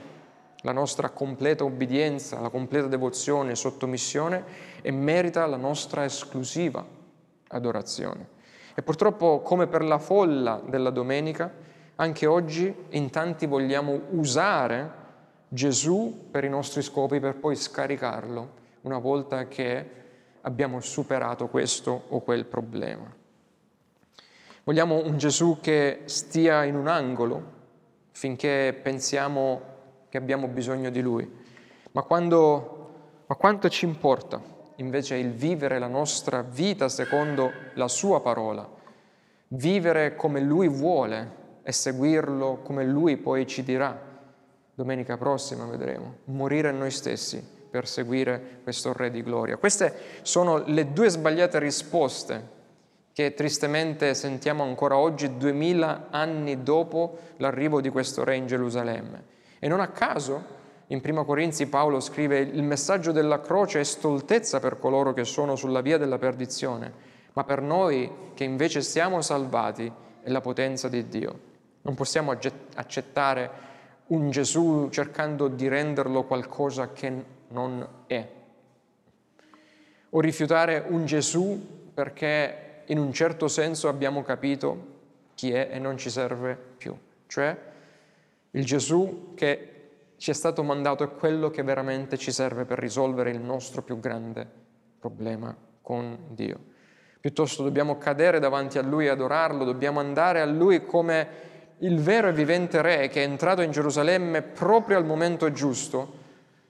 la 0.61 0.73
nostra 0.73 1.09
completa 1.09 1.65
obbedienza, 1.65 2.41
la 2.41 2.51
completa 2.51 2.89
devozione 2.89 3.53
e 3.53 3.55
sottomissione 3.55 4.45
e 4.83 4.91
merita 4.91 5.47
la 5.47 5.57
nostra 5.57 6.05
esclusiva 6.05 6.85
adorazione. 7.49 8.29
E 8.75 8.83
purtroppo, 8.83 9.41
come 9.41 9.67
per 9.67 9.83
la 9.83 9.99
folla 9.99 10.61
della 10.63 10.91
domenica, 10.91 11.51
anche 11.97 12.27
oggi 12.27 12.75
in 12.91 13.09
tanti 13.09 13.47
vogliamo 13.47 13.99
usare 14.11 15.05
Gesù 15.49 16.29
per 16.31 16.45
i 16.45 16.51
nostri 16.51 16.83
scopi 16.83 17.19
per 17.19 17.37
poi 17.37 17.57
scaricarlo 17.57 18.65
una 18.87 18.99
volta 18.99 19.49
che 19.49 19.91
abbiamo 20.43 20.81
superato 20.81 21.49
questo 21.49 22.05
o 22.09 22.21
quel 22.21 22.47
problema. 22.47 23.13
Vogliamo 24.63 25.05
un 25.05 25.19
Gesù 25.19 25.59
che 25.61 26.03
stia 26.05 26.63
in 26.63 26.77
un 26.77 26.87
angolo 26.87 27.55
finché 28.13 28.79
pensiamo 28.81 29.61
che 30.09 30.17
abbiamo 30.17 30.47
bisogno 30.47 30.91
di 30.91 31.01
Lui. 31.01 31.29
Ma, 31.93 32.03
quando, 32.03 33.25
ma 33.27 33.35
quanto 33.35 33.69
ci 33.69 33.87
importa 33.87 34.41
invece 34.77 35.17
il 35.17 35.33
vivere 35.33 35.81
la 35.81 35.89
nostra 35.89 36.43
vita 36.43 36.89
secondo 36.89 37.51
la 37.75 37.89
Sua 37.89 38.21
parola, 38.21 38.69
vivere 39.49 40.15
come 40.15 40.41
Lui 40.41 40.69
vuole 40.69 41.45
e 41.65 41.73
seguirlo 41.73 42.61
come 42.63 42.85
Lui 42.85 43.17
poi 43.17 43.49
ci 43.49 43.65
dirà. 43.65 44.01
Domenica 44.73 45.17
prossima 45.17 45.65
vedremo, 45.67 46.19
morire 46.27 46.71
noi 46.71 46.93
stessi 46.93 47.55
per 47.77 47.87
seguire 47.87 48.61
questo 48.63 48.95
Re 48.95 49.11
di 49.11 49.23
gloria. 49.23 49.59
Queste 49.59 49.95
sono 50.23 50.63
le 50.65 50.95
due 50.95 51.11
sbagliate 51.11 51.59
risposte 51.59 52.55
che 53.13 53.35
tristemente 53.35 54.15
sentiamo 54.15 54.63
ancora 54.63 54.97
oggi, 54.97 55.37
duemila 55.37 56.07
anni 56.11 56.63
dopo 56.63 57.19
l'arrivo 57.37 57.83
di 57.83 57.91
questo 57.91 58.25
re 58.25 58.37
in 58.37 58.47
Gerusalemme. 58.47 59.25
E 59.59 59.69
non 59.69 59.81
a 59.81 59.89
caso, 59.89 60.45
in 60.89 61.01
Primo 61.01 61.25
Corinzi 61.25 61.67
Paolo 61.67 62.01
scrive, 62.01 62.39
il 62.39 62.63
messaggio 62.63 63.13
della 63.13 63.41
croce 63.41 63.81
è 63.81 63.85
stoltezza 63.85 64.61
per 64.61 64.79
coloro 64.79 65.13
che 65.13 65.25
sono 65.25 65.57
sulla 65.57 65.81
via 65.81 65.99
della 65.99 66.19
perdizione, 66.19 66.93
ma 67.33 67.45
per 67.45 67.61
noi 67.61 68.11
che 68.35 68.45
invece 68.45 68.83
siamo 68.83 69.21
salvati 69.21 69.91
è 70.23 70.31
la 70.31 70.41
potenza 70.41 70.89
di 70.89 71.09
Dio. 71.09 71.41
Non 71.83 71.95
possiamo 71.95 72.37
accettare 72.75 73.51
un 74.09 74.31
Gesù 74.31 74.89
cercando 74.91 75.49
di 75.49 75.69
renderlo 75.69 76.25
qualcosa 76.25 76.93
che 76.93 77.35
non 77.49 77.87
è. 78.07 78.29
O 80.11 80.21
rifiutare 80.21 80.85
un 80.89 81.05
Gesù 81.05 81.91
perché 81.93 82.83
in 82.87 82.99
un 82.99 83.13
certo 83.13 83.49
senso 83.49 83.89
abbiamo 83.89 84.23
capito 84.23 84.95
chi 85.35 85.53
è 85.53 85.69
e 85.73 85.79
non 85.79 85.97
ci 85.99 86.11
serve 86.11 86.57
più. 86.77 86.97
Cioè 87.27 87.57
il 88.51 88.65
Gesù 88.65 89.33
che 89.35 89.73
ci 90.17 90.31
è 90.31 90.35
stato 90.35 90.63
mandato 90.63 91.05
è 91.05 91.11
quello 91.15 91.51
che 91.51 91.63
veramente 91.63 92.17
ci 92.17 92.33
serve 92.33 92.65
per 92.65 92.79
risolvere 92.79 93.31
il 93.31 93.41
nostro 93.41 93.83
più 93.83 94.01
grande 94.01 94.49
problema 94.99 95.55
con 95.83 96.19
Dio. 96.31 96.75
Piuttosto 97.21 97.63
dobbiamo 97.63 97.99
cadere 97.99 98.39
davanti 98.39 98.79
a 98.79 98.83
Lui 98.83 99.07
e 99.07 99.11
adorarlo, 99.11 99.65
dobbiamo 99.65 100.01
andare 100.01 100.41
a 100.41 100.47
Lui 100.47 100.85
come 100.85 101.29
il 101.79 102.01
vero 102.01 102.29
e 102.29 102.33
vivente 102.33 102.81
Re 102.81 103.09
che 103.09 103.23
è 103.23 103.27
entrato 103.27 103.61
in 103.61 103.71
Gerusalemme 103.71 104.43
proprio 104.43 104.97
al 104.97 105.05
momento 105.05 105.51
giusto 105.53 106.25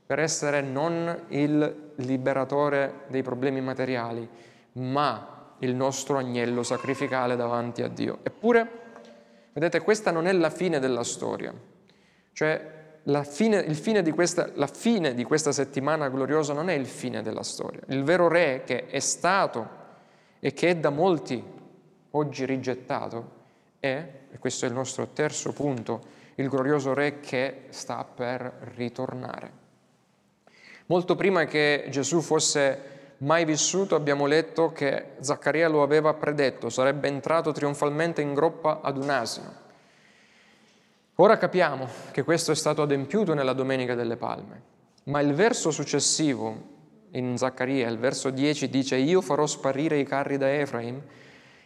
per 0.07 0.21
essere 0.21 0.61
non 0.61 1.25
il 1.29 1.93
liberatore 1.97 3.07
dei 3.09 3.23
problemi 3.23 3.61
materiali, 3.61 4.29
ma 4.75 5.55
il 5.59 5.75
nostro 5.75 6.17
agnello 6.17 6.63
sacrificale 6.63 7.35
davanti 7.35 7.83
a 7.83 7.89
Dio. 7.89 8.19
Eppure, 8.23 8.69
vedete, 9.53 9.81
questa 9.81 10.13
non 10.13 10.27
è 10.27 10.33
la 10.33 10.51
fine 10.51 10.79
della 10.79 11.03
storia. 11.03 11.53
Cioè, 12.33 12.75
la 13.05 13.25
fine, 13.25 13.73
fine 13.75 14.09
questa, 14.13 14.51
la 14.55 14.67
fine 14.67 15.15
di 15.15 15.25
questa 15.25 15.53
settimana 15.53 16.09
gloriosa 16.09 16.53
non 16.53 16.69
è 16.69 16.75
il 16.75 16.87
fine 16.87 17.23
della 17.23 17.43
storia. 17.43 17.81
Il 17.89 18.05
vero 18.05 18.29
Re 18.29 18.63
che 18.65 18.87
è 18.87 19.01
stato 19.01 19.85
e 20.39 20.53
che 20.53 20.71
è 20.71 20.77
da 20.77 20.91
molti 20.91 21.43
oggi 22.11 22.45
rigettato 22.45 23.31
è, 23.81 24.09
e 24.31 24.39
questo 24.39 24.67
è 24.67 24.69
il 24.69 24.75
nostro 24.75 25.09
terzo 25.09 25.53
punto, 25.53 26.15
il 26.37 26.49
glorioso 26.49 26.95
Re 26.95 27.21
che 27.21 27.65
sta 27.71 28.05
per 28.05 28.73
ritornare. 28.75 29.65
Molto 30.87 31.17
prima 31.17 31.45
che 31.47 31.87
Gesù 31.91 32.21
fosse 32.21 32.95
mai 33.19 33.45
vissuto 33.45 33.95
abbiamo 33.95 34.27
letto 34.27 34.73
che 34.73 35.15
Zaccaria 35.21 35.69
lo 35.69 35.83
aveva 35.83 36.15
predetto, 36.15 36.69
sarebbe 36.69 37.09
entrato 37.09 37.51
trionfalmente 37.53 38.21
in 38.21 38.35
groppa 38.35 38.81
ad 38.83 38.97
un 38.97 39.11
asino. 39.11 39.65
Ora 41.17 41.39
capiamo 41.39 41.89
che 42.11 42.23
questo 42.23 42.53
è 42.53 42.55
stato 42.55 42.83
adempiuto 42.83 43.35
nella 43.35 43.55
Domenica 43.55 43.95
delle 43.95 44.17
Palme, 44.17 44.63
ma 45.05 45.21
il 45.21 45.33
verso 45.33 45.71
successivo 45.71 46.75
in 47.13 47.37
Zaccaria, 47.39 47.89
il 47.89 47.99
verso 47.99 48.31
10 48.31 48.69
dice 48.69 48.97
io 48.97 49.21
farò 49.23 49.47
sparire 49.47 49.99
i 49.99 50.05
carri 50.05 50.37
da 50.37 50.53
Efraim, 50.53 51.03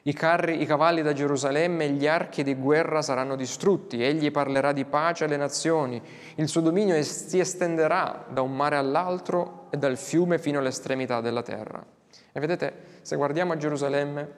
i, 0.03 0.13
carri, 0.15 0.63
i 0.63 0.67
cavalli 0.67 1.03
da 1.03 1.13
Gerusalemme 1.13 1.85
e 1.85 1.91
gli 1.91 2.07
archi 2.07 2.43
di 2.43 2.55
guerra 2.55 3.03
saranno 3.03 3.37
distrutti, 3.37 4.03
egli 4.03 4.31
parlerà 4.31 4.73
di 4.73 4.87
pace 4.87 5.25
alle 5.25 5.37
nazioni, 5.37 6.01
il 6.37 6.49
suo 6.49 6.63
dominio 6.63 7.01
si 7.03 7.39
estenderà 7.39 8.25
da 8.31 8.41
un 8.41 8.57
mare 8.57 8.77
all'altro 8.77 9.67
e 9.71 9.77
dal 9.77 9.99
fiume 9.99 10.39
fino 10.39 10.59
all'estremità 10.59 11.21
della 11.21 11.43
terra. 11.43 11.85
E 12.33 12.41
vedete, 12.41 12.73
se 13.03 13.17
guardiamo 13.17 13.53
a 13.53 13.57
Gerusalemme, 13.57 14.29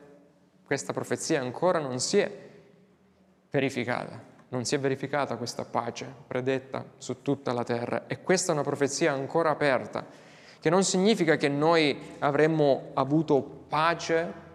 questa 0.64 0.92
profezia 0.92 1.40
ancora 1.40 1.78
non 1.78 2.00
si 2.00 2.18
è 2.18 2.30
verificata. 3.50 4.30
Non 4.48 4.64
si 4.64 4.74
è 4.74 4.80
verificata 4.80 5.36
questa 5.36 5.64
pace 5.64 6.06
predetta 6.26 6.84
su 6.98 7.22
tutta 7.22 7.52
la 7.52 7.64
terra. 7.64 8.06
E 8.06 8.22
questa 8.22 8.50
è 8.50 8.54
una 8.54 8.64
profezia 8.64 9.12
ancora 9.12 9.50
aperta, 9.50 10.04
che 10.60 10.70
non 10.70 10.84
significa 10.84 11.36
che 11.36 11.48
noi 11.48 12.16
avremmo 12.18 12.90
avuto 12.94 13.42
pace 13.68 14.50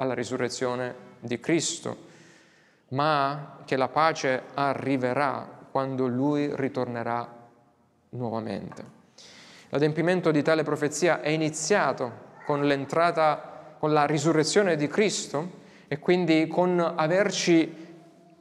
alla 0.00 0.14
risurrezione 0.14 0.94
di 1.20 1.38
Cristo, 1.38 2.08
ma 2.88 3.58
che 3.64 3.76
la 3.76 3.88
pace 3.88 4.42
arriverà 4.54 5.46
quando 5.70 6.06
Lui 6.06 6.50
ritornerà 6.54 7.28
nuovamente. 8.10 8.98
L'adempimento 9.68 10.30
di 10.30 10.42
tale 10.42 10.62
profezia 10.62 11.20
è 11.20 11.28
iniziato 11.28 12.28
con 12.44 12.64
l'entrata, 12.64 13.74
con 13.78 13.92
la 13.92 14.06
risurrezione 14.06 14.74
di 14.76 14.88
Cristo 14.88 15.58
e 15.86 15.98
quindi 15.98 16.48
con 16.48 16.80
averci 16.80 17.88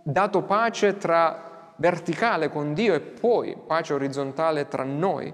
dato 0.02 0.43
pace 0.43 0.98
tra 0.98 1.74
verticale 1.76 2.50
con 2.50 2.74
Dio 2.74 2.93
e 2.93 3.02
poi 3.02 3.56
pace 3.67 3.93
orizzontale 3.93 4.67
tra 4.67 4.84
noi, 4.84 5.32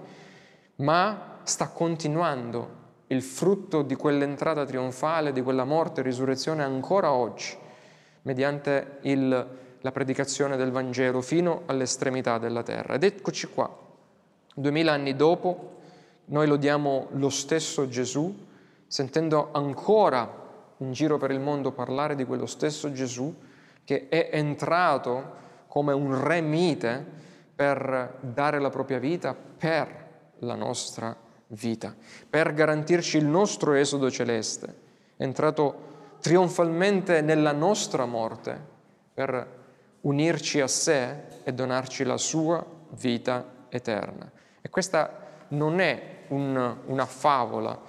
ma 0.77 1.39
sta 1.43 1.69
continuando 1.69 2.83
il 3.07 3.21
frutto 3.21 3.81
di 3.83 3.95
quell'entrata 3.95 4.65
trionfale, 4.65 5.31
di 5.31 5.41
quella 5.41 5.63
morte 5.63 6.01
e 6.01 6.03
risurrezione 6.03 6.63
ancora 6.63 7.11
oggi, 7.11 7.55
mediante 8.23 8.97
il, 9.01 9.47
la 9.81 9.91
predicazione 9.91 10.57
del 10.57 10.71
Vangelo 10.71 11.21
fino 11.21 11.63
all'estremità 11.67 12.37
della 12.37 12.63
terra. 12.63 12.95
Ed 12.95 13.03
eccoci 13.03 13.47
qua, 13.47 13.69
duemila 14.53 14.93
anni 14.93 15.15
dopo, 15.15 15.73
noi 16.25 16.47
lodiamo 16.47 17.09
lo 17.11 17.29
stesso 17.29 17.87
Gesù, 17.87 18.35
sentendo 18.87 19.49
ancora 19.51 20.43
in 20.77 20.91
giro 20.91 21.17
per 21.17 21.29
il 21.31 21.39
mondo 21.39 21.71
parlare 21.71 22.15
di 22.15 22.25
quello 22.25 22.47
stesso 22.47 22.91
Gesù, 22.91 23.33
che 23.83 24.07
è 24.09 24.29
entrato 24.31 25.43
come 25.67 25.93
un 25.93 26.23
re 26.23 26.41
mite 26.41 27.05
per 27.55 28.17
dare 28.21 28.59
la 28.59 28.69
propria 28.69 28.97
vita 28.97 29.35
per 29.35 30.03
la 30.39 30.55
nostra 30.55 31.15
vita, 31.47 31.95
per 32.29 32.53
garantirci 32.53 33.17
il 33.17 33.25
nostro 33.25 33.73
esodo 33.73 34.09
celeste. 34.09 34.83
È 35.15 35.23
entrato 35.23 35.93
trionfalmente 36.21 37.21
nella 37.21 37.51
nostra 37.51 38.05
morte 38.05 38.59
per 39.13 39.47
unirci 40.01 40.59
a 40.59 40.67
sé 40.67 41.15
e 41.43 41.53
donarci 41.53 42.03
la 42.03 42.17
sua 42.17 42.65
vita 42.91 43.45
eterna. 43.69 44.29
E 44.61 44.69
questa 44.69 45.23
non 45.49 45.79
è 45.79 46.23
un, 46.29 46.75
una 46.85 47.05
favola, 47.05 47.79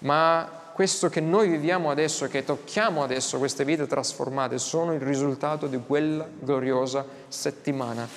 ma 0.00 0.62
questo 0.74 1.08
che 1.08 1.20
noi 1.20 1.48
viviamo 1.48 1.90
adesso, 1.90 2.26
che 2.26 2.44
tocchiamo 2.44 3.02
adesso, 3.04 3.38
queste 3.38 3.64
vite 3.64 3.86
trasformate, 3.86 4.58
sono 4.58 4.92
il 4.92 5.00
risultato 5.00 5.68
di 5.68 5.80
quella 5.86 6.26
gloriosa 6.40 7.06
settimana 7.28 8.08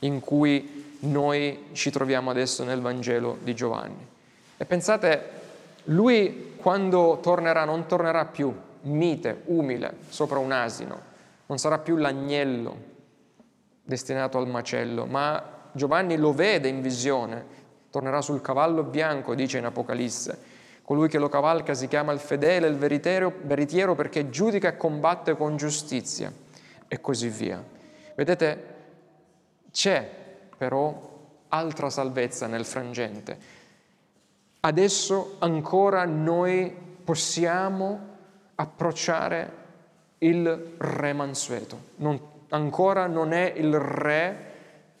in 0.00 0.20
cui 0.20 0.94
noi 1.00 1.66
ci 1.72 1.90
troviamo 1.90 2.30
adesso 2.30 2.62
nel 2.62 2.80
Vangelo 2.80 3.38
di 3.42 3.54
Giovanni. 3.54 4.05
E 4.56 4.64
pensate, 4.64 5.30
lui 5.84 6.54
quando 6.56 7.18
tornerà 7.20 7.64
non 7.64 7.86
tornerà 7.86 8.24
più 8.24 8.54
mite, 8.82 9.42
umile, 9.46 9.96
sopra 10.08 10.38
un 10.38 10.52
asino, 10.52 11.00
non 11.46 11.58
sarà 11.58 11.78
più 11.78 11.96
l'agnello 11.96 12.94
destinato 13.82 14.38
al 14.38 14.48
macello, 14.48 15.06
ma 15.06 15.70
Giovanni 15.72 16.16
lo 16.16 16.32
vede 16.32 16.68
in 16.68 16.80
visione, 16.80 17.44
tornerà 17.90 18.20
sul 18.20 18.40
cavallo 18.40 18.82
bianco, 18.82 19.34
dice 19.34 19.58
in 19.58 19.64
Apocalisse 19.64 20.54
Colui 20.86 21.08
che 21.08 21.18
lo 21.18 21.28
cavalca 21.28 21.74
si 21.74 21.88
chiama 21.88 22.12
il 22.12 22.20
fedele, 22.20 22.68
il 22.68 22.76
veritiero 22.76 23.94
perché 23.96 24.30
giudica 24.30 24.68
e 24.68 24.76
combatte 24.76 25.36
con 25.36 25.56
giustizia 25.56 26.32
e 26.86 27.00
così 27.00 27.28
via. 27.28 27.60
Vedete, 28.14 28.74
c'è 29.72 30.08
però 30.56 30.96
altra 31.48 31.90
salvezza 31.90 32.46
nel 32.46 32.64
frangente. 32.64 33.36
Adesso 34.66 35.36
ancora 35.38 36.04
noi 36.06 36.74
possiamo 37.04 38.00
approcciare 38.56 39.52
il 40.18 40.74
re 40.78 41.12
mansueto. 41.12 41.78
Non, 41.98 42.20
ancora 42.48 43.06
non 43.06 43.32
è 43.32 43.52
il 43.54 43.78
re 43.78 44.54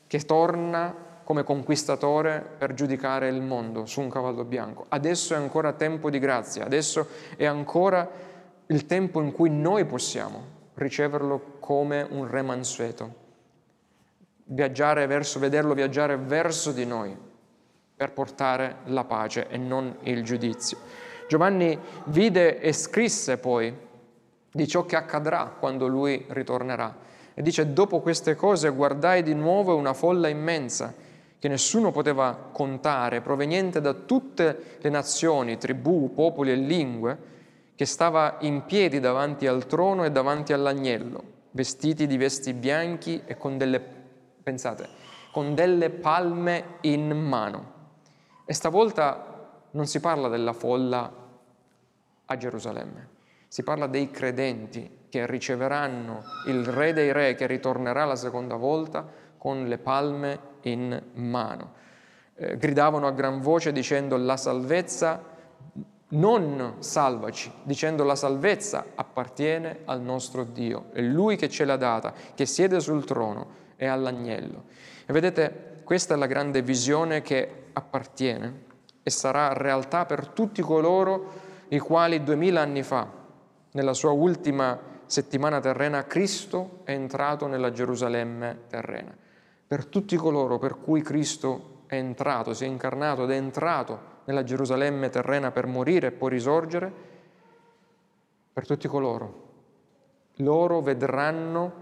che 0.06 0.20
torna 0.20 0.94
come 1.24 1.42
conquistatore 1.42 2.46
per 2.56 2.74
giudicare 2.74 3.26
il 3.28 3.42
mondo 3.42 3.86
su 3.86 4.00
un 4.00 4.08
cavallo 4.08 4.44
bianco. 4.44 4.86
Adesso 4.88 5.34
è 5.34 5.36
ancora 5.36 5.72
tempo 5.72 6.10
di 6.10 6.20
grazia, 6.20 6.64
adesso 6.64 7.08
è 7.36 7.44
ancora 7.44 8.08
il 8.66 8.86
tempo 8.86 9.20
in 9.20 9.32
cui 9.32 9.50
noi 9.50 9.84
possiamo 9.84 10.44
riceverlo 10.74 11.56
come 11.58 12.06
un 12.08 12.30
re 12.30 12.42
mansueto, 12.42 13.14
viaggiare 14.44 15.08
verso, 15.08 15.40
vederlo 15.40 15.74
viaggiare 15.74 16.16
verso 16.16 16.70
di 16.70 16.86
noi 16.86 17.25
per 17.96 18.12
portare 18.12 18.76
la 18.84 19.04
pace 19.04 19.48
e 19.48 19.56
non 19.56 19.96
il 20.02 20.22
giudizio. 20.22 20.78
Giovanni 21.28 21.78
vide 22.04 22.60
e 22.60 22.72
scrisse 22.72 23.38
poi 23.38 23.74
di 24.52 24.68
ciò 24.68 24.84
che 24.84 24.96
accadrà 24.96 25.54
quando 25.58 25.86
lui 25.86 26.24
ritornerà. 26.28 27.04
E 27.34 27.42
dice, 27.42 27.72
dopo 27.72 28.00
queste 28.00 28.34
cose 28.34 28.70
guardai 28.70 29.22
di 29.22 29.34
nuovo 29.34 29.76
una 29.76 29.92
folla 29.92 30.28
immensa 30.28 30.94
che 31.38 31.48
nessuno 31.48 31.90
poteva 31.92 32.48
contare, 32.52 33.20
proveniente 33.20 33.80
da 33.80 33.92
tutte 33.92 34.78
le 34.80 34.88
nazioni, 34.88 35.58
tribù, 35.58 36.12
popoli 36.14 36.52
e 36.52 36.56
lingue, 36.56 37.18
che 37.74 37.84
stava 37.84 38.36
in 38.40 38.64
piedi 38.64 39.00
davanti 39.00 39.46
al 39.46 39.66
trono 39.66 40.04
e 40.04 40.10
davanti 40.10 40.54
all'agnello, 40.54 41.22
vestiti 41.50 42.06
di 42.06 42.16
vesti 42.16 42.54
bianchi 42.54 43.22
e 43.26 43.36
con 43.36 43.58
delle, 43.58 43.82
pensate, 44.42 44.88
con 45.30 45.54
delle 45.54 45.90
palme 45.90 46.78
in 46.82 47.10
mano. 47.10 47.74
E 48.48 48.54
stavolta 48.54 49.50
non 49.72 49.86
si 49.86 49.98
parla 49.98 50.28
della 50.28 50.52
folla 50.52 51.12
a 52.24 52.36
Gerusalemme, 52.36 53.08
si 53.48 53.64
parla 53.64 53.88
dei 53.88 54.08
credenti 54.10 55.06
che 55.08 55.26
riceveranno 55.26 56.22
il 56.46 56.64
Re 56.64 56.92
dei 56.92 57.12
Re 57.12 57.34
che 57.34 57.46
ritornerà 57.46 58.04
la 58.04 58.14
seconda 58.14 58.54
volta 58.54 59.04
con 59.36 59.66
le 59.66 59.78
palme 59.78 60.38
in 60.62 61.02
mano. 61.14 61.72
Eh, 62.36 62.56
gridavano 62.56 63.08
a 63.08 63.12
gran 63.12 63.40
voce 63.40 63.72
dicendo 63.72 64.16
la 64.16 64.36
salvezza, 64.36 65.22
non 66.08 66.76
salvaci, 66.78 67.50
dicendo 67.64 68.04
la 68.04 68.14
salvezza 68.14 68.86
appartiene 68.94 69.80
al 69.86 70.00
nostro 70.00 70.44
Dio, 70.44 70.86
è 70.92 71.00
Lui 71.00 71.34
che 71.36 71.48
ce 71.48 71.64
l'ha 71.64 71.76
data, 71.76 72.12
che 72.34 72.46
siede 72.46 72.78
sul 72.78 73.04
trono 73.04 73.64
e 73.74 73.86
all'agnello. 73.86 74.64
E 75.04 75.12
vedete, 75.12 75.80
questa 75.82 76.14
è 76.14 76.16
la 76.16 76.26
grande 76.26 76.62
visione 76.62 77.22
che 77.22 77.64
appartiene 77.76 78.64
e 79.02 79.10
sarà 79.10 79.52
realtà 79.52 80.06
per 80.06 80.28
tutti 80.28 80.62
coloro 80.62 81.44
i 81.68 81.78
quali 81.78 82.22
duemila 82.22 82.62
anni 82.62 82.82
fa, 82.82 83.06
nella 83.72 83.92
sua 83.92 84.10
ultima 84.10 84.78
settimana 85.04 85.60
terrena, 85.60 86.04
Cristo 86.04 86.80
è 86.84 86.92
entrato 86.92 87.46
nella 87.46 87.70
Gerusalemme 87.70 88.62
terrena. 88.68 89.14
Per 89.66 89.86
tutti 89.86 90.16
coloro 90.16 90.58
per 90.58 90.78
cui 90.80 91.02
Cristo 91.02 91.82
è 91.86 91.96
entrato, 91.96 92.54
si 92.54 92.64
è 92.64 92.66
incarnato 92.66 93.24
ed 93.24 93.30
è 93.30 93.36
entrato 93.36 94.14
nella 94.24 94.42
Gerusalemme 94.42 95.10
terrena 95.10 95.50
per 95.50 95.66
morire 95.66 96.08
e 96.08 96.12
poi 96.12 96.30
risorgere, 96.30 96.92
per 98.52 98.66
tutti 98.66 98.88
coloro. 98.88 99.44
Loro 100.36 100.80
vedranno, 100.80 101.72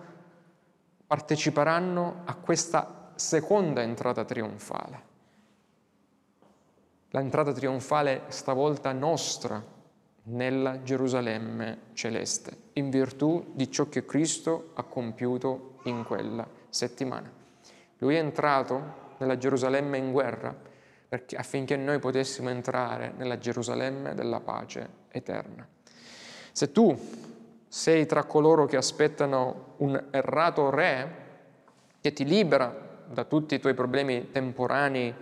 parteciperanno 1.07 2.22
a 2.24 2.34
questa 2.34 3.12
seconda 3.14 3.80
entrata 3.80 4.24
trionfale. 4.24 5.12
L'entrata 7.14 7.52
trionfale 7.52 8.22
stavolta 8.26 8.90
nostra 8.90 9.62
nella 10.24 10.82
Gerusalemme 10.82 11.78
celeste, 11.92 12.56
in 12.72 12.90
virtù 12.90 13.52
di 13.54 13.70
ciò 13.70 13.88
che 13.88 14.04
Cristo 14.04 14.70
ha 14.74 14.82
compiuto 14.82 15.76
in 15.84 16.02
quella 16.02 16.44
settimana. 16.68 17.30
Lui 17.98 18.16
è 18.16 18.18
entrato 18.18 19.12
nella 19.18 19.38
Gerusalemme 19.38 19.96
in 19.96 20.10
guerra 20.10 20.56
perché, 21.08 21.36
affinché 21.36 21.76
noi 21.76 22.00
potessimo 22.00 22.48
entrare 22.48 23.12
nella 23.16 23.38
Gerusalemme 23.38 24.14
della 24.14 24.40
pace 24.40 24.88
eterna. 25.10 25.64
Se 26.50 26.72
tu 26.72 26.98
sei 27.68 28.06
tra 28.06 28.24
coloro 28.24 28.66
che 28.66 28.76
aspettano 28.76 29.74
un 29.76 30.06
errato 30.10 30.68
re 30.68 31.22
che 32.00 32.12
ti 32.12 32.24
libera 32.24 33.04
da 33.06 33.22
tutti 33.22 33.54
i 33.54 33.60
tuoi 33.60 33.74
problemi 33.74 34.32
temporanei, 34.32 35.14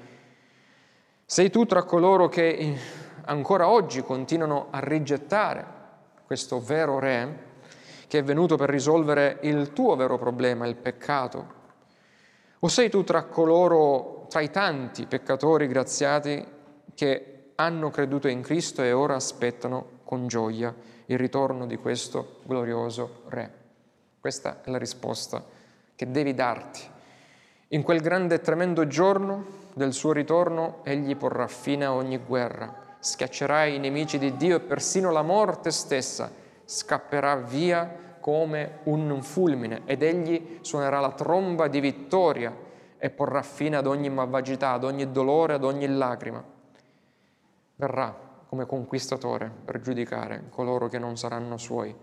sei 1.25 1.51
tu 1.51 1.67
tra 1.67 1.83
coloro 1.85 2.29
che 2.29 2.77
ancora 3.25 3.69
oggi 3.69 4.03
continuano 4.03 4.69
a 4.71 4.81
rigettare 4.81 5.81
questo 6.27 6.61
vero 6.61 6.99
re 6.99 7.51
che 8.13 8.19
è 8.19 8.23
venuto 8.23 8.57
per 8.57 8.69
risolvere 8.69 9.39
il 9.41 9.73
tuo 9.73 9.97
vero 9.97 10.19
problema, 10.19 10.67
il 10.67 10.77
peccato, 10.77 11.61
o 12.59 12.69
sei 12.69 12.91
tu 12.91 13.05
tra 13.05 13.23
coloro, 13.23 14.27
tra 14.29 14.43
i 14.43 14.51
tanti 14.51 15.07
peccatori 15.07 15.67
graziati 15.67 16.47
che 16.95 17.53
hanno 17.55 17.89
creduto 17.89 18.29
in 18.29 18.43
Cristo 18.43 18.83
e 18.83 18.93
ora 18.93 19.15
aspettano 19.15 20.01
con 20.05 20.27
gioia 20.27 20.75
il 21.07 21.17
ritorno 21.17 21.65
di 21.65 21.79
questo 21.79 22.41
glorioso 22.43 23.23
Re? 23.29 23.51
Questa 24.21 24.61
è 24.63 24.71
la 24.71 24.77
risposta 24.77 25.43
che 25.97 26.11
devi 26.11 26.35
darti. 26.35 26.81
In 27.69 27.83
quel 27.83 28.03
grande 28.03 28.35
e 28.35 28.41
tremendo 28.41 28.87
giorno 28.87 29.62
del 29.75 29.93
suo 29.93 30.13
ritorno, 30.13 30.79
egli 30.83 31.17
porrà 31.17 31.47
fine 31.47 31.85
a 31.85 31.93
ogni 31.93 32.19
guerra, 32.19 32.75
schiaccerà 32.99 33.65
i 33.65 33.79
nemici 33.79 34.19
di 34.19 34.37
Dio 34.37 34.57
e 34.57 34.61
persino 34.61 35.11
la 35.11 35.23
morte 35.23 35.71
stessa 35.71 36.41
scapperà 36.65 37.37
via 37.37 38.17
come 38.21 38.79
un 38.85 39.21
fulmine 39.23 39.83
ed 39.85 40.03
egli 40.03 40.59
suonerà 40.61 41.01
la 41.01 41.13
tromba 41.13 41.69
di 41.69 41.81
vittoria 41.81 42.55
e 42.97 43.11
porrà 43.11 43.43
fine 43.43 43.77
ad 43.77 43.87
ogni 43.87 44.09
malvagità, 44.09 44.71
ad 44.71 44.85
ogni 44.85 45.11
dolore, 45.11 45.55
ad 45.55 45.65
ogni 45.65 45.89
lacrima. 45.89 46.43
Verrà 47.75 48.17
come 48.47 48.65
conquistatore 48.65 49.51
per 49.65 49.81
giudicare 49.81 50.45
coloro 50.51 50.89
che 50.89 50.99
non 50.99 51.17
saranno 51.17 51.57
suoi. 51.57 51.95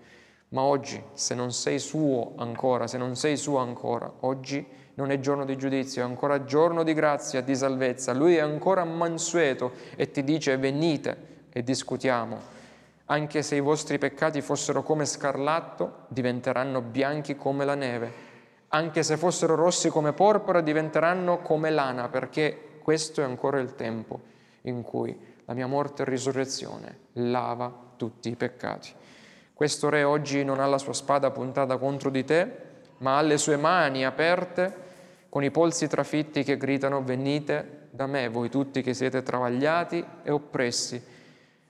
Ma 0.49 0.61
oggi, 0.61 1.01
se 1.13 1.35
non 1.35 1.53
sei 1.53 1.79
suo 1.79 2.33
ancora, 2.37 2.85
se 2.87 2.97
non 2.97 3.15
sei 3.15 3.37
suo 3.37 3.59
ancora, 3.59 4.11
oggi 4.21 4.67
non 4.99 5.11
è 5.11 5.19
giorno 5.19 5.45
di 5.45 5.57
giudizio, 5.57 6.01
è 6.01 6.05
ancora 6.05 6.43
giorno 6.43 6.83
di 6.83 6.93
grazia, 6.93 7.41
di 7.41 7.55
salvezza. 7.55 8.13
Lui 8.13 8.35
è 8.35 8.41
ancora 8.41 8.83
mansueto 8.83 9.71
e 9.95 10.11
ti 10.11 10.25
dice 10.25 10.57
venite 10.57 11.47
e 11.51 11.63
discutiamo 11.63 12.57
anche 13.11 13.41
se 13.41 13.55
i 13.55 13.59
vostri 13.59 13.97
peccati 13.97 14.39
fossero 14.41 14.83
come 14.83 15.05
scarlatto, 15.05 16.05
diventeranno 16.09 16.81
bianchi 16.81 17.35
come 17.35 17.65
la 17.65 17.73
neve. 17.73 18.27
Anche 18.67 19.01
se 19.01 19.17
fossero 19.17 19.55
rossi 19.55 19.89
come 19.89 20.13
porpora, 20.13 20.61
diventeranno 20.61 21.39
come 21.39 21.71
lana, 21.71 22.07
perché 22.07 22.79
questo 22.83 23.21
è 23.21 23.23
ancora 23.23 23.59
il 23.59 23.73
tempo 23.73 24.19
in 24.63 24.83
cui 24.83 25.17
la 25.45 25.55
mia 25.55 25.65
morte 25.65 26.03
e 26.03 26.05
risurrezione 26.05 26.97
lava 27.13 27.73
tutti 27.95 28.29
i 28.29 28.35
peccati. 28.35 28.91
Questo 29.55 29.89
re 29.89 30.03
oggi 30.03 30.43
non 30.43 30.59
ha 30.59 30.67
la 30.67 30.77
sua 30.77 30.93
spada 30.93 31.31
puntata 31.31 31.77
contro 31.77 32.11
di 32.11 32.23
te, 32.23 32.51
ma 32.97 33.17
ha 33.17 33.21
le 33.21 33.37
sue 33.37 33.57
mani 33.57 34.05
aperte 34.05 34.87
con 35.29 35.43
i 35.43 35.51
polsi 35.51 35.87
trafitti 35.87 36.43
che 36.43 36.57
gridano 36.57 37.03
venite 37.03 37.87
da 37.91 38.07
me, 38.07 38.27
voi 38.29 38.49
tutti 38.49 38.81
che 38.81 38.93
siete 38.93 39.23
travagliati 39.23 40.03
e 40.23 40.31
oppressi 40.31 41.17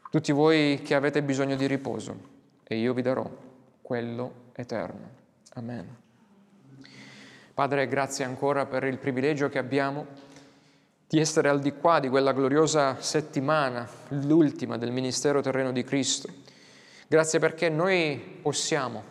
tutti 0.09 0.31
voi 0.31 0.81
che 0.83 0.95
avete 0.95 1.21
bisogno 1.21 1.55
di 1.55 1.67
riposo, 1.67 2.17
e 2.63 2.77
io 2.77 2.93
vi 2.93 3.03
darò 3.03 3.29
quello 3.79 4.33
eterno. 4.55 5.07
Amen. 5.53 5.97
Padre, 7.53 7.87
grazie 7.87 8.25
ancora 8.25 8.65
per 8.65 8.85
il 8.85 8.97
privilegio 8.97 9.49
che 9.49 9.59
abbiamo 9.59 10.07
di 11.07 11.19
essere 11.19 11.49
al 11.49 11.59
di 11.59 11.73
qua 11.73 11.99
di 11.99 12.09
quella 12.09 12.33
gloriosa 12.33 12.99
settimana, 12.99 13.87
l'ultima 14.09 14.77
del 14.77 14.91
ministero 14.91 15.41
terreno 15.41 15.71
di 15.71 15.83
Cristo. 15.83 16.27
Grazie 17.07 17.37
perché 17.37 17.69
noi 17.69 18.39
possiamo 18.41 19.03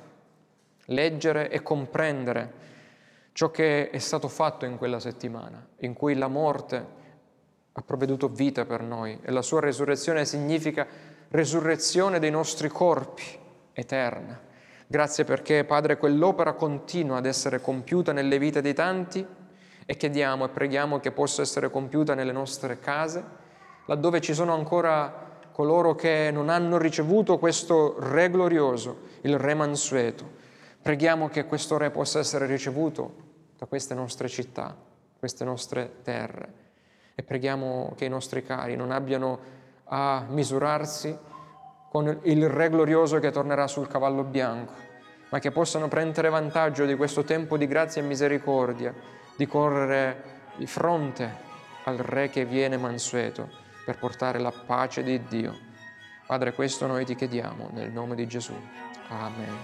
leggere 0.87 1.49
e 1.49 1.63
comprendere 1.63 2.53
ciò 3.39 3.53
che 3.53 3.91
è 3.91 3.99
stato 3.99 4.27
fatto 4.27 4.65
in 4.65 4.77
quella 4.79 4.99
settimana, 4.99 5.65
in 5.83 5.95
cui 5.95 6.17
la 6.17 6.27
morte 6.27 6.87
ha 7.71 7.81
provveduto 7.83 8.27
vita 8.27 8.65
per 8.65 8.83
noi 8.83 9.17
e 9.23 9.31
la 9.31 9.43
sua 9.43 9.61
resurrezione 9.61 10.25
significa 10.25 10.85
resurrezione 11.29 12.19
dei 12.19 12.33
nostri 12.33 12.67
corpi 12.67 13.23
eterna. 13.73 14.41
Grazie 14.89 15.23
perché, 15.23 15.63
Padre, 15.63 15.99
quell'opera 15.99 16.55
continua 16.55 17.19
ad 17.19 17.27
essere 17.27 17.61
compiuta 17.61 18.11
nelle 18.11 18.41
vite 18.41 18.61
dei 18.61 18.75
tanti 18.75 19.25
e 19.87 19.97
chiediamo 19.97 20.47
e 20.47 20.49
preghiamo 20.49 20.99
che 20.99 21.13
possa 21.13 21.41
essere 21.41 21.71
compiuta 21.71 22.15
nelle 22.15 22.33
nostre 22.33 22.81
case, 22.81 23.25
laddove 23.87 24.21
ci 24.21 24.35
sono 24.35 24.53
ancora 24.53 25.39
coloro 25.53 25.95
che 25.95 26.31
non 26.33 26.49
hanno 26.49 26.77
ricevuto 26.77 27.39
questo 27.39 27.95
Re 28.01 28.31
glorioso, 28.31 29.03
il 29.21 29.39
Re 29.39 29.55
mansueto. 29.55 30.29
Preghiamo 30.83 31.29
che 31.29 31.45
questo 31.45 31.77
Re 31.77 31.91
possa 31.91 32.19
essere 32.19 32.45
ricevuto 32.47 33.27
da 33.59 33.67
queste 33.67 33.95
nostre 33.95 34.29
città, 34.29 34.75
queste 35.19 35.45
nostre 35.45 35.97
terre 36.03 36.67
e 37.15 37.25
preghiamo 37.25 37.95
che 37.97 38.05
i 38.05 38.09
nostri 38.09 38.45
cari 38.45 38.77
non 38.77 38.93
abbiano 38.93 39.57
a 39.87 40.25
misurarsi 40.29 41.17
con 41.91 42.21
il 42.23 42.49
Re 42.49 42.71
glorioso 42.71 43.19
che 43.19 43.33
tornerà 43.33 43.67
sul 43.67 43.89
cavallo 43.89 44.23
bianco, 44.23 44.73
ma 45.31 45.41
che 45.41 45.51
possano 45.51 45.89
prendere 45.89 46.29
vantaggio 46.29 46.85
di 46.85 46.95
questo 46.95 47.25
tempo 47.25 47.57
di 47.57 47.67
grazia 47.67 48.01
e 48.01 48.05
misericordia, 48.05 48.95
di 49.37 49.47
correre 49.49 50.37
di 50.57 50.67
fronte 50.67 51.47
al 51.85 51.97
Re 51.97 52.29
che 52.31 52.45
viene 52.45 52.77
mansueto 52.77 53.49
per 53.85 53.99
portare 53.99 54.39
la 54.39 54.53
pace 54.53 55.03
di 55.03 55.21
Dio. 55.25 55.59
Padre, 56.27 56.53
questo 56.53 56.87
noi 56.87 57.05
ti 57.05 57.17
chiediamo 57.17 57.71
nel 57.73 57.91
nome 57.91 58.15
di 58.15 58.29
Gesù. 58.29 58.55
Amen. 59.09 59.57